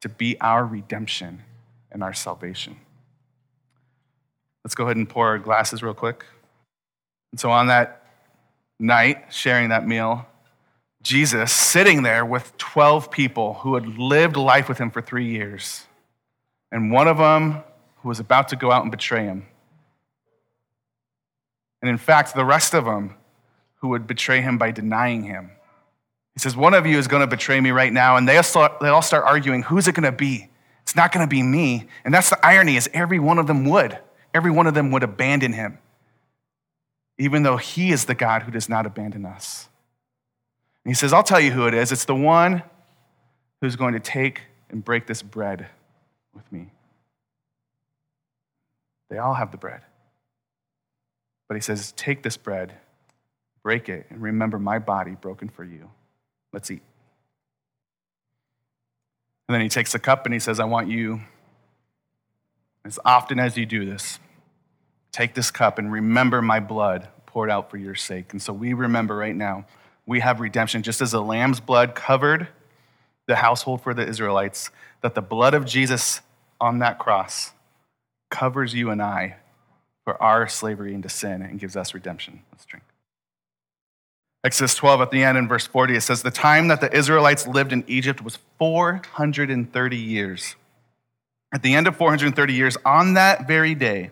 to 0.00 0.08
be 0.08 0.40
our 0.40 0.64
redemption 0.64 1.42
and 1.90 2.02
our 2.02 2.14
salvation. 2.14 2.76
Let's 4.64 4.74
go 4.74 4.84
ahead 4.84 4.96
and 4.96 5.06
pour 5.06 5.26
our 5.28 5.38
glasses 5.38 5.82
real 5.82 5.92
quick. 5.92 6.24
And 7.32 7.38
so 7.38 7.50
on 7.50 7.66
that 7.66 8.06
night, 8.80 9.26
sharing 9.30 9.68
that 9.68 9.86
meal, 9.86 10.26
Jesus 11.02 11.52
sitting 11.52 12.02
there 12.02 12.24
with 12.24 12.56
12 12.56 13.10
people 13.10 13.54
who 13.54 13.74
had 13.74 13.98
lived 13.98 14.38
life 14.38 14.70
with 14.70 14.78
him 14.78 14.90
for 14.90 15.02
three 15.02 15.26
years, 15.26 15.84
and 16.70 16.90
one 16.90 17.08
of 17.08 17.18
them 17.18 17.62
who 17.96 18.08
was 18.08 18.20
about 18.20 18.48
to 18.48 18.56
go 18.56 18.72
out 18.72 18.82
and 18.82 18.90
betray 18.90 19.24
him. 19.24 19.46
And 21.82 21.90
in 21.90 21.98
fact, 21.98 22.34
the 22.34 22.44
rest 22.44 22.72
of 22.72 22.86
them 22.86 23.16
who 23.82 23.88
would 23.88 24.06
betray 24.06 24.40
him 24.40 24.56
by 24.56 24.70
denying 24.70 25.24
him. 25.24 25.50
He 26.32 26.40
says, 26.40 26.56
One 26.56 26.72
of 26.72 26.86
you 26.86 26.96
is 26.98 27.08
going 27.08 27.20
to 27.20 27.26
betray 27.26 27.60
me 27.60 27.72
right 27.72 27.92
now. 27.92 28.16
And 28.16 28.26
they 28.26 28.36
all 28.38 28.42
start, 28.42 28.80
they 28.80 28.88
all 28.88 29.02
start 29.02 29.24
arguing, 29.26 29.64
Who's 29.64 29.86
it 29.88 29.94
going 29.94 30.04
to 30.04 30.12
be? 30.12 30.48
It's 30.82 30.96
not 30.96 31.12
going 31.12 31.26
to 31.26 31.30
be 31.30 31.42
me. 31.42 31.88
And 32.04 32.14
that's 32.14 32.30
the 32.30 32.46
irony 32.46 32.76
is 32.76 32.88
every 32.94 33.18
one 33.18 33.38
of 33.38 33.46
them 33.46 33.66
would. 33.66 33.98
Every 34.32 34.50
one 34.50 34.66
of 34.66 34.72
them 34.72 34.90
would 34.92 35.02
abandon 35.02 35.52
him, 35.52 35.78
even 37.18 37.42
though 37.42 37.58
he 37.58 37.92
is 37.92 38.06
the 38.06 38.14
God 38.14 38.44
who 38.44 38.50
does 38.50 38.68
not 38.68 38.86
abandon 38.86 39.26
us. 39.26 39.68
And 40.84 40.90
he 40.90 40.94
says, 40.94 41.12
I'll 41.12 41.22
tell 41.22 41.40
you 41.40 41.50
who 41.50 41.66
it 41.66 41.74
is. 41.74 41.92
It's 41.92 42.06
the 42.06 42.14
one 42.14 42.62
who's 43.60 43.76
going 43.76 43.92
to 43.92 44.00
take 44.00 44.42
and 44.70 44.82
break 44.82 45.06
this 45.06 45.22
bread 45.22 45.66
with 46.34 46.50
me. 46.50 46.72
They 49.10 49.18
all 49.18 49.34
have 49.34 49.50
the 49.50 49.58
bread. 49.58 49.82
But 51.46 51.56
he 51.56 51.60
says, 51.60 51.92
Take 51.92 52.22
this 52.22 52.38
bread, 52.38 52.74
break 53.62 53.88
it, 53.88 54.06
and 54.10 54.20
remember 54.20 54.58
my 54.58 54.78
body 54.78 55.12
broken 55.12 55.48
for 55.48 55.64
you. 55.64 55.90
Let's 56.52 56.70
eat. 56.70 56.82
And 59.48 59.54
then 59.54 59.60
he 59.60 59.68
takes 59.68 59.92
the 59.92 59.98
cup 59.98 60.24
and 60.24 60.32
he 60.32 60.40
says, 60.40 60.60
I 60.60 60.64
want 60.64 60.88
you, 60.88 61.20
as 62.84 62.98
often 63.04 63.38
as 63.38 63.56
you 63.56 63.66
do 63.66 63.84
this, 63.84 64.18
take 65.10 65.34
this 65.34 65.50
cup 65.50 65.78
and 65.78 65.92
remember 65.92 66.40
my 66.42 66.58
blood 66.60 67.08
poured 67.26 67.50
out 67.50 67.70
for 67.70 67.76
your 67.76 67.94
sake. 67.94 68.32
And 68.32 68.40
so 68.40 68.52
we 68.52 68.72
remember 68.72 69.16
right 69.16 69.36
now 69.36 69.66
we 70.06 70.20
have 70.20 70.40
redemption. 70.40 70.82
Just 70.82 71.00
as 71.00 71.12
the 71.12 71.22
lamb's 71.22 71.60
blood 71.60 71.94
covered 71.94 72.48
the 73.26 73.36
household 73.36 73.82
for 73.82 73.94
the 73.94 74.06
Israelites, 74.06 74.70
that 75.00 75.14
the 75.14 75.22
blood 75.22 75.54
of 75.54 75.64
Jesus 75.64 76.20
on 76.60 76.78
that 76.80 76.98
cross 76.98 77.52
covers 78.30 78.74
you 78.74 78.90
and 78.90 79.02
I 79.02 79.36
for 80.04 80.20
our 80.20 80.48
slavery 80.48 80.94
into 80.94 81.08
sin 81.08 81.42
and 81.42 81.60
gives 81.60 81.76
us 81.76 81.94
redemption. 81.94 82.42
Let's 82.50 82.64
drink. 82.64 82.84
Exodus 84.44 84.74
12 84.74 85.00
at 85.02 85.10
the 85.12 85.22
end 85.22 85.38
in 85.38 85.46
verse 85.46 85.66
40, 85.66 85.94
it 85.94 86.00
says, 86.00 86.22
The 86.22 86.30
time 86.30 86.68
that 86.68 86.80
the 86.80 86.94
Israelites 86.96 87.46
lived 87.46 87.72
in 87.72 87.84
Egypt 87.86 88.22
was 88.22 88.38
430 88.58 89.96
years. 89.96 90.56
At 91.54 91.62
the 91.62 91.74
end 91.74 91.86
of 91.86 91.96
430 91.96 92.52
years, 92.52 92.76
on 92.84 93.14
that 93.14 93.46
very 93.46 93.74
day, 93.74 94.10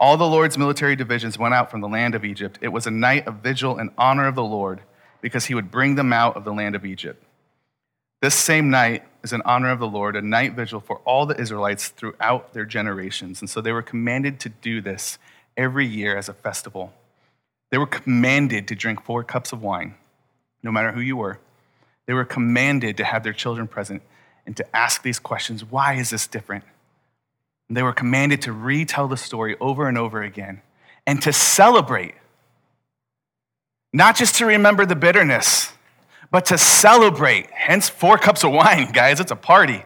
all 0.00 0.16
the 0.16 0.26
Lord's 0.26 0.56
military 0.56 0.96
divisions 0.96 1.38
went 1.38 1.54
out 1.54 1.70
from 1.70 1.80
the 1.80 1.88
land 1.88 2.14
of 2.14 2.24
Egypt. 2.24 2.58
It 2.62 2.68
was 2.68 2.86
a 2.86 2.90
night 2.90 3.26
of 3.26 3.36
vigil 3.36 3.78
in 3.78 3.90
honor 3.98 4.26
of 4.26 4.34
the 4.34 4.42
Lord 4.42 4.80
because 5.20 5.44
he 5.44 5.54
would 5.54 5.70
bring 5.70 5.96
them 5.96 6.12
out 6.12 6.36
of 6.36 6.44
the 6.44 6.52
land 6.52 6.74
of 6.74 6.84
Egypt. 6.84 7.22
This 8.22 8.34
same 8.34 8.70
night 8.70 9.04
is 9.22 9.32
in 9.32 9.42
honor 9.42 9.70
of 9.70 9.80
the 9.80 9.86
Lord, 9.86 10.16
a 10.16 10.22
night 10.22 10.54
vigil 10.54 10.80
for 10.80 10.98
all 10.98 11.26
the 11.26 11.38
Israelites 11.40 11.88
throughout 11.88 12.52
their 12.52 12.64
generations. 12.64 13.40
And 13.40 13.50
so 13.50 13.60
they 13.60 13.72
were 13.72 13.82
commanded 13.82 14.40
to 14.40 14.48
do 14.48 14.80
this 14.80 15.18
every 15.56 15.86
year 15.86 16.16
as 16.16 16.28
a 16.28 16.32
festival. 16.32 16.92
They 17.72 17.78
were 17.78 17.86
commanded 17.86 18.68
to 18.68 18.74
drink 18.74 19.02
four 19.02 19.24
cups 19.24 19.50
of 19.50 19.62
wine, 19.62 19.94
no 20.62 20.70
matter 20.70 20.92
who 20.92 21.00
you 21.00 21.16
were. 21.16 21.38
They 22.04 22.12
were 22.12 22.26
commanded 22.26 22.98
to 22.98 23.04
have 23.04 23.24
their 23.24 23.32
children 23.32 23.66
present 23.66 24.02
and 24.44 24.54
to 24.58 24.76
ask 24.76 25.02
these 25.02 25.18
questions 25.18 25.64
why 25.64 25.94
is 25.94 26.10
this 26.10 26.26
different? 26.26 26.64
And 27.68 27.76
they 27.76 27.82
were 27.82 27.94
commanded 27.94 28.42
to 28.42 28.52
retell 28.52 29.08
the 29.08 29.16
story 29.16 29.56
over 29.58 29.88
and 29.88 29.96
over 29.96 30.20
again 30.20 30.60
and 31.06 31.22
to 31.22 31.32
celebrate 31.32 32.14
not 33.90 34.16
just 34.16 34.34
to 34.36 34.44
remember 34.44 34.84
the 34.84 34.96
bitterness, 34.96 35.72
but 36.30 36.44
to 36.46 36.58
celebrate. 36.58 37.50
Hence, 37.52 37.88
four 37.88 38.18
cups 38.18 38.44
of 38.44 38.52
wine, 38.52 38.90
guys. 38.92 39.18
It's 39.18 39.32
a 39.32 39.36
party. 39.36 39.82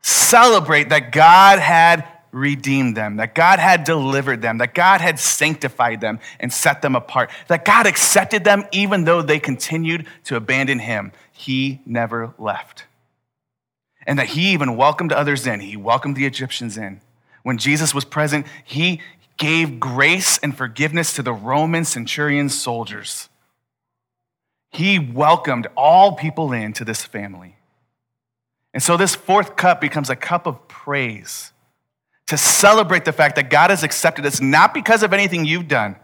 Celebrate 0.00 0.88
that 0.88 1.12
God 1.12 1.58
had 1.58 2.06
redeemed 2.32 2.96
them, 2.96 3.16
that 3.16 3.34
God 3.34 3.58
had 3.58 3.84
delivered 3.84 4.42
them, 4.42 4.58
that 4.58 4.74
God 4.74 5.00
had 5.00 5.18
sanctified 5.18 6.00
them 6.00 6.20
and 6.38 6.52
set 6.52 6.82
them 6.82 6.94
apart, 6.94 7.30
that 7.48 7.64
God 7.64 7.86
accepted 7.86 8.44
them 8.44 8.64
even 8.72 9.04
though 9.04 9.22
they 9.22 9.38
continued 9.38 10.06
to 10.24 10.36
abandon 10.36 10.78
Him. 10.78 11.12
He 11.32 11.80
never 11.84 12.34
left. 12.38 12.84
And 14.06 14.18
that 14.18 14.28
He 14.28 14.52
even 14.52 14.76
welcomed 14.76 15.12
others 15.12 15.46
in. 15.46 15.60
He 15.60 15.76
welcomed 15.76 16.16
the 16.16 16.26
Egyptians 16.26 16.76
in. 16.76 17.00
When 17.42 17.58
Jesus 17.58 17.94
was 17.94 18.04
present, 18.04 18.46
He 18.64 19.00
gave 19.36 19.80
grace 19.80 20.38
and 20.38 20.56
forgiveness 20.56 21.14
to 21.14 21.22
the 21.22 21.32
Roman 21.32 21.84
centurion 21.84 22.48
soldiers. 22.48 23.28
He 24.70 24.98
welcomed 24.98 25.66
all 25.76 26.12
people 26.12 26.52
into 26.52 26.84
this 26.84 27.04
family. 27.04 27.56
And 28.72 28.82
so 28.82 28.96
this 28.96 29.16
fourth 29.16 29.56
cup 29.56 29.80
becomes 29.80 30.10
a 30.10 30.16
cup 30.16 30.46
of 30.46 30.68
praise 30.68 31.52
to 32.30 32.36
celebrate 32.36 33.04
the 33.04 33.12
fact 33.12 33.36
that 33.36 33.50
God 33.50 33.70
has 33.70 33.82
accepted 33.82 34.26
us 34.26 34.40
not 34.40 34.74
because 34.74 35.02
of 35.02 35.12
anything 35.12 35.44
you've 35.44 35.68
done. 35.68 35.96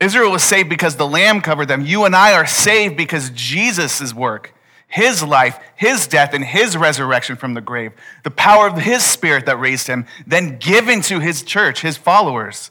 Israel 0.00 0.30
was 0.30 0.42
saved 0.42 0.68
because 0.68 0.96
the 0.96 1.06
Lamb 1.06 1.40
covered 1.40 1.66
them. 1.66 1.84
You 1.84 2.04
and 2.04 2.14
I 2.16 2.32
are 2.32 2.46
saved 2.46 2.96
because 2.96 3.30
Jesus' 3.30 4.14
work, 4.14 4.54
His 4.86 5.22
life, 5.22 5.58
His 5.76 6.06
death, 6.06 6.34
and 6.34 6.44
His 6.44 6.76
resurrection 6.76 7.36
from 7.36 7.54
the 7.54 7.60
grave, 7.60 7.92
the 8.24 8.30
power 8.30 8.68
of 8.68 8.78
His 8.78 9.04
Spirit 9.04 9.46
that 9.46 9.58
raised 9.58 9.88
Him, 9.88 10.06
then 10.26 10.58
given 10.58 11.00
to 11.02 11.18
His 11.18 11.42
church, 11.42 11.82
His 11.82 11.96
followers, 11.96 12.70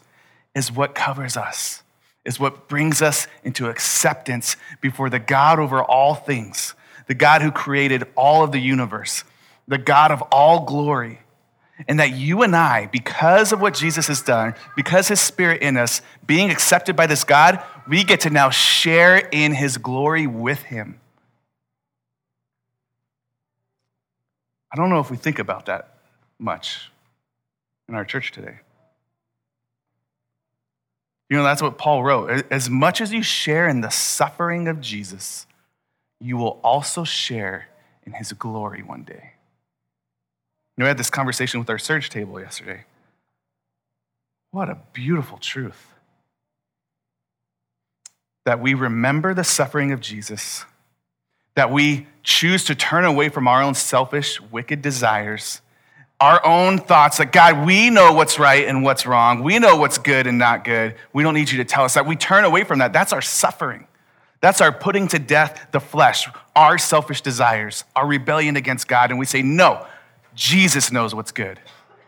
is 0.55 0.71
what 0.71 0.95
covers 0.95 1.37
us 1.37 1.83
is 2.27 2.41
what 2.41 2.67
brings 2.67 3.01
us 3.01 3.25
into 3.45 3.69
acceptance 3.69 4.57
before 4.81 5.09
the 5.09 5.17
God 5.17 5.59
over 5.59 5.81
all 5.81 6.13
things, 6.13 6.75
the 7.07 7.13
God 7.13 7.41
who 7.41 7.51
created 7.51 8.03
all 8.17 8.43
of 8.43 8.51
the 8.51 8.59
universe, 8.59 9.23
the 9.65 9.77
God 9.77 10.11
of 10.11 10.21
all 10.23 10.65
glory. 10.65 11.21
And 11.87 11.99
that 11.99 12.13
you 12.13 12.41
and 12.41 12.55
I, 12.55 12.87
because 12.87 13.51
of 13.51 13.61
what 13.61 13.75
Jesus 13.75 14.07
has 14.07 14.21
done, 14.21 14.55
because 14.75 15.09
his 15.09 15.19
spirit 15.19 15.61
in 15.61 15.77
us, 15.77 16.01
being 16.25 16.49
accepted 16.49 16.95
by 16.95 17.05
this 17.05 17.23
God, 17.23 17.61
we 17.87 18.03
get 18.03 18.21
to 18.21 18.29
now 18.29 18.49
share 18.49 19.17
in 19.17 19.53
his 19.53 19.77
glory 19.77 20.25
with 20.25 20.63
him. 20.63 20.99
I 24.71 24.75
don't 24.75 24.89
know 24.89 24.99
if 24.99 25.11
we 25.11 25.17
think 25.17 25.39
about 25.39 25.67
that 25.67 25.97
much 26.39 26.91
in 27.87 27.95
our 27.95 28.05
church 28.05 28.31
today. 28.31 28.59
You 31.29 31.37
know, 31.37 31.43
that's 31.43 31.61
what 31.61 31.77
Paul 31.77 32.03
wrote. 32.03 32.45
As 32.51 32.69
much 32.69 33.01
as 33.01 33.11
you 33.11 33.21
share 33.21 33.67
in 33.67 33.81
the 33.81 33.89
suffering 33.89 34.67
of 34.67 34.79
Jesus, 34.79 35.45
you 36.19 36.37
will 36.37 36.59
also 36.63 37.03
share 37.03 37.67
in 38.05 38.13
his 38.13 38.33
glory 38.33 38.81
one 38.81 39.03
day. 39.03 39.33
You 40.77 40.83
know, 40.83 40.85
we 40.85 40.87
had 40.89 40.97
this 40.97 41.09
conversation 41.09 41.59
with 41.59 41.69
our 41.69 41.79
Seder 41.79 42.07
table 42.07 42.39
yesterday. 42.39 42.85
What 44.51 44.69
a 44.69 44.77
beautiful 44.93 45.37
truth. 45.39 45.93
That 48.45 48.61
we 48.61 48.75
remember 48.75 49.33
the 49.33 49.43
suffering 49.43 49.91
of 49.91 49.99
Jesus, 49.99 50.63
that 51.55 51.71
we 51.71 52.07
choose 52.23 52.63
to 52.65 52.75
turn 52.75 53.03
away 53.03 53.29
from 53.29 53.47
our 53.47 53.61
own 53.61 53.73
selfish, 53.73 54.39
wicked 54.39 54.81
desires 54.81 55.61
our 56.19 56.43
own 56.45 56.79
thoughts 56.79 57.17
that 57.17 57.31
God, 57.31 57.65
we 57.65 57.89
know 57.89 58.13
what's 58.13 58.39
right 58.39 58.67
and 58.67 58.83
what's 58.83 59.05
wrong. 59.05 59.43
We 59.43 59.59
know 59.59 59.75
what's 59.75 59.97
good 59.99 60.25
and 60.25 60.37
not 60.37 60.63
good. 60.63 60.95
We 61.13 61.21
don't 61.21 61.35
need 61.35 61.51
you 61.51 61.57
to 61.59 61.65
tell 61.65 61.83
us 61.83 61.93
that. 61.93 62.07
We 62.07 62.15
turn 62.15 62.43
away 62.43 62.63
from 62.63 62.79
that. 62.79 62.91
That's 62.91 63.13
our 63.13 63.21
suffering. 63.21 63.87
That's 64.41 64.61
our 64.61 64.71
putting 64.71 65.07
to 65.09 65.19
death 65.19 65.67
the 65.71 65.79
flesh, 65.79 66.27
our 66.55 66.77
selfish 66.77 67.21
desires, 67.21 67.83
our 67.95 68.07
rebellion 68.07 68.55
against 68.55 68.87
God. 68.87 69.11
And 69.11 69.19
we 69.19 69.25
say, 69.25 69.41
no, 69.41 69.85
Jesus 70.37 70.91
knows 70.91 71.15
what's 71.15 71.31
good. 71.31 71.59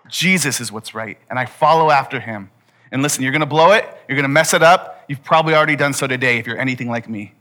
Jesus 0.08 0.62
is 0.62 0.72
what's 0.72 0.94
right. 0.94 1.18
And 1.32 1.40
I 1.40 1.48
follow 1.48 1.90
after 1.90 2.20
him. 2.20 2.52
And 2.92 3.02
listen, 3.02 3.24
you're 3.24 3.32
going 3.32 3.42
to 3.42 3.48
blow 3.48 3.72
it. 3.72 3.84
You're 4.08 4.16
going 4.16 4.24
to 4.24 4.30
mess 4.30 4.54
it 4.54 4.62
up. 4.62 5.04
You've 5.08 5.24
probably 5.24 5.56
already 5.56 5.76
done 5.76 5.94
so 5.94 6.06
today 6.06 6.38
if 6.38 6.46
you're 6.46 6.58
anything 6.58 6.88
like 6.88 7.10
me. 7.10 7.34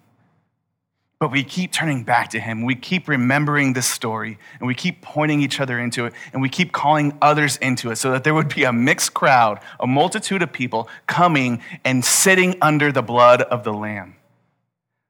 But 1.18 1.30
we 1.30 1.44
keep 1.44 1.72
turning 1.72 2.04
back 2.04 2.30
to 2.30 2.40
him. 2.40 2.64
We 2.64 2.74
keep 2.74 3.06
remembering 3.06 3.74
this 3.74 3.86
story 3.86 4.38
and 4.60 4.66
we 4.66 4.74
keep 4.74 5.02
pointing 5.02 5.42
each 5.42 5.60
other 5.60 5.78
into 5.78 6.06
it 6.06 6.14
and 6.32 6.40
we 6.40 6.48
keep 6.48 6.72
calling 6.72 7.18
others 7.20 7.58
into 7.58 7.90
it 7.90 7.96
so 7.96 8.10
that 8.12 8.24
there 8.24 8.32
would 8.32 8.54
be 8.54 8.64
a 8.64 8.72
mixed 8.72 9.12
crowd, 9.12 9.60
a 9.78 9.86
multitude 9.86 10.42
of 10.42 10.52
people 10.52 10.88
coming 11.06 11.60
and 11.84 12.02
sitting 12.02 12.56
under 12.62 12.90
the 12.90 13.02
blood 13.02 13.42
of 13.42 13.62
the 13.62 13.74
Lamb. 13.74 14.16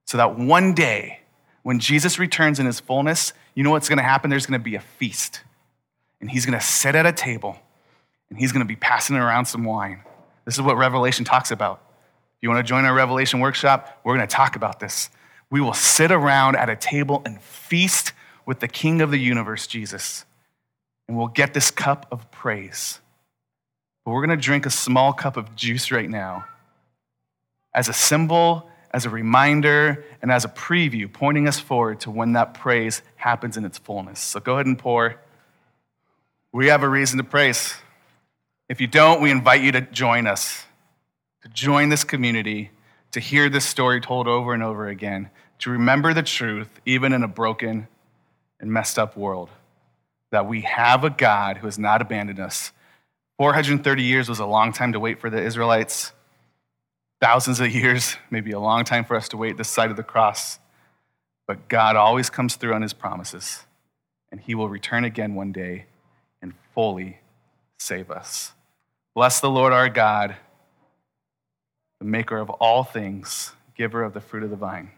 So 0.07 0.17
that 0.17 0.37
one 0.37 0.75
day, 0.75 1.21
when 1.63 1.79
Jesus 1.79 2.19
returns 2.19 2.59
in 2.59 2.67
his 2.67 2.81
fullness, 2.81 3.33
you 3.55 3.63
know 3.63 3.71
what's 3.71 3.89
going 3.89 3.99
to 3.99 4.03
happen? 4.03 4.29
There's 4.29 4.47
going 4.47 4.59
to 4.59 4.65
be 4.65 4.75
a 4.75 4.81
feast. 4.81 5.43
And 6.21 6.31
he's 6.31 6.45
going 6.45 6.59
to 6.59 6.65
sit 6.65 6.95
at 6.95 7.07
a 7.07 7.13
table 7.13 7.57
and 8.31 8.39
he's 8.39 8.53
going 8.53 8.65
to 8.65 8.69
be 8.69 8.77
passing 8.77 9.17
around 9.17 9.47
some 9.47 9.65
wine. 9.65 10.03
This 10.45 10.55
is 10.55 10.63
what 10.63 10.77
Revelation 10.77 11.25
talks 11.25 11.51
about. 11.51 11.83
If 12.37 12.43
you 12.43 12.49
want 12.51 12.65
to 12.65 12.69
join 12.69 12.85
our 12.85 12.95
Revelation 12.95 13.41
workshop, 13.41 14.01
we're 14.05 14.17
going 14.17 14.27
to 14.27 14.35
talk 14.35 14.57
about 14.57 14.81
this 14.81 15.11
we 15.51 15.61
will 15.61 15.75
sit 15.75 16.11
around 16.11 16.57
at 16.57 16.69
a 16.69 16.77
table 16.77 17.23
and 17.25 17.41
feast 17.41 18.13
with 18.45 18.61
the 18.61 18.69
King 18.69 19.01
of 19.01 19.11
the 19.11 19.19
universe, 19.19 19.67
Jesus. 19.67 20.25
And 21.07 21.17
we'll 21.17 21.29
get 21.29 21.55
this 21.55 21.71
cup 21.71 22.07
of 22.11 22.31
praise. 22.31 23.01
But 24.05 24.13
we're 24.13 24.27
going 24.27 24.39
to 24.39 24.43
drink 24.43 24.67
a 24.67 24.71
small 24.71 25.13
cup 25.13 25.37
of 25.37 25.57
juice 25.57 25.91
right 25.91 26.09
now 26.09 26.45
as 27.75 27.89
a 27.89 27.93
symbol, 27.93 28.71
as 28.93 29.07
a 29.07 29.11
reminder, 29.11 30.05
and 30.21 30.31
as 30.31 30.45
a 30.45 30.49
preview, 30.49 31.11
pointing 31.11 31.49
us 31.49 31.59
forward 31.59 32.01
to 32.01 32.11
when 32.11 32.33
that 32.33 32.55
praise 32.55 33.03
happens 33.17 33.57
in 33.57 33.65
its 33.65 33.79
fullness. 33.79 34.21
So 34.21 34.41
go 34.41 34.55
ahead 34.55 34.67
and 34.67 34.79
pour. 34.79 35.21
We 36.53 36.69
have 36.69 36.83
a 36.83 36.89
reason 36.89 37.19
to 37.19 37.25
praise. 37.25 37.75
If 38.69 38.81
you 38.81 38.87
don't, 38.87 39.21
we 39.21 39.31
invite 39.31 39.63
you 39.63 39.73
to 39.73 39.81
join 39.81 40.27
us, 40.27 40.65
to 41.43 41.49
join 41.49 41.89
this 41.89 42.05
community 42.05 42.71
to 43.13 43.21
hear 43.21 43.49
this 43.49 43.65
story 43.65 44.01
told 44.01 44.29
over 44.29 44.53
and 44.53 44.63
over 44.63 44.89
again, 44.89 45.31
to 45.61 45.71
remember 45.71 46.13
the 46.15 46.23
truth, 46.23 46.81
even 46.85 47.13
in 47.13 47.23
a 47.23 47.29
broken 47.29 47.89
and 48.61 48.73
messed 48.73 48.99
up 48.99 49.17
world, 49.17 49.51
that 50.31 50.47
we 50.47 50.61
have 50.63 51.05
a 51.05 51.11
God 51.11 51.59
who 51.59 51.67
has 51.67 51.79
not 51.79 52.03
abandoned 52.03 52.39
us. 52.39 52.73
430 53.39 54.03
years 54.03 54.29
was 54.29 54.41
a 54.41 54.47
long 54.47 54.73
time 54.73 54.93
to 54.93 55.01
wait 55.01 55.21
for 55.21 55.31
the 55.31 55.43
Israelites. 55.43 56.13
Thousands 57.21 57.61
of 57.61 57.75
years, 57.75 58.17
maybe 58.31 58.53
a 58.53 58.61
long 58.61 58.85
time 58.85 59.05
for 59.05 59.17
us 59.17 59.29
to 59.31 59.37
wait 59.37 59.57
this 59.57 59.69
side 59.69 59.91
of 59.91 59.97
the 59.97 60.03
cross. 60.03 60.59
But 61.47 61.69
God 61.69 61.97
always 61.97 62.29
comes 62.29 62.57
through 62.57 62.75
on 62.75 62.83
his 62.83 62.93
promises, 62.93 63.65
and 64.31 64.41
he 64.41 64.55
will 64.55 64.69
return 64.69 65.05
again 65.05 65.35
one 65.35 65.51
day 65.51 65.87
fully 66.79 67.19
save 67.81 68.09
us. 68.09 68.53
Bless 69.13 69.41
the 69.41 69.51
Lord 69.51 69.73
our 69.73 69.89
God 69.89 70.37
the 71.99 72.05
maker 72.05 72.39
of 72.39 72.51
all 72.51 72.85
things, 72.85 73.51
giver 73.77 74.05
of 74.05 74.15
the 74.15 74.21
fruit 74.21 74.45
of 74.45 74.51
the 74.51 74.57
vine. 74.57 74.93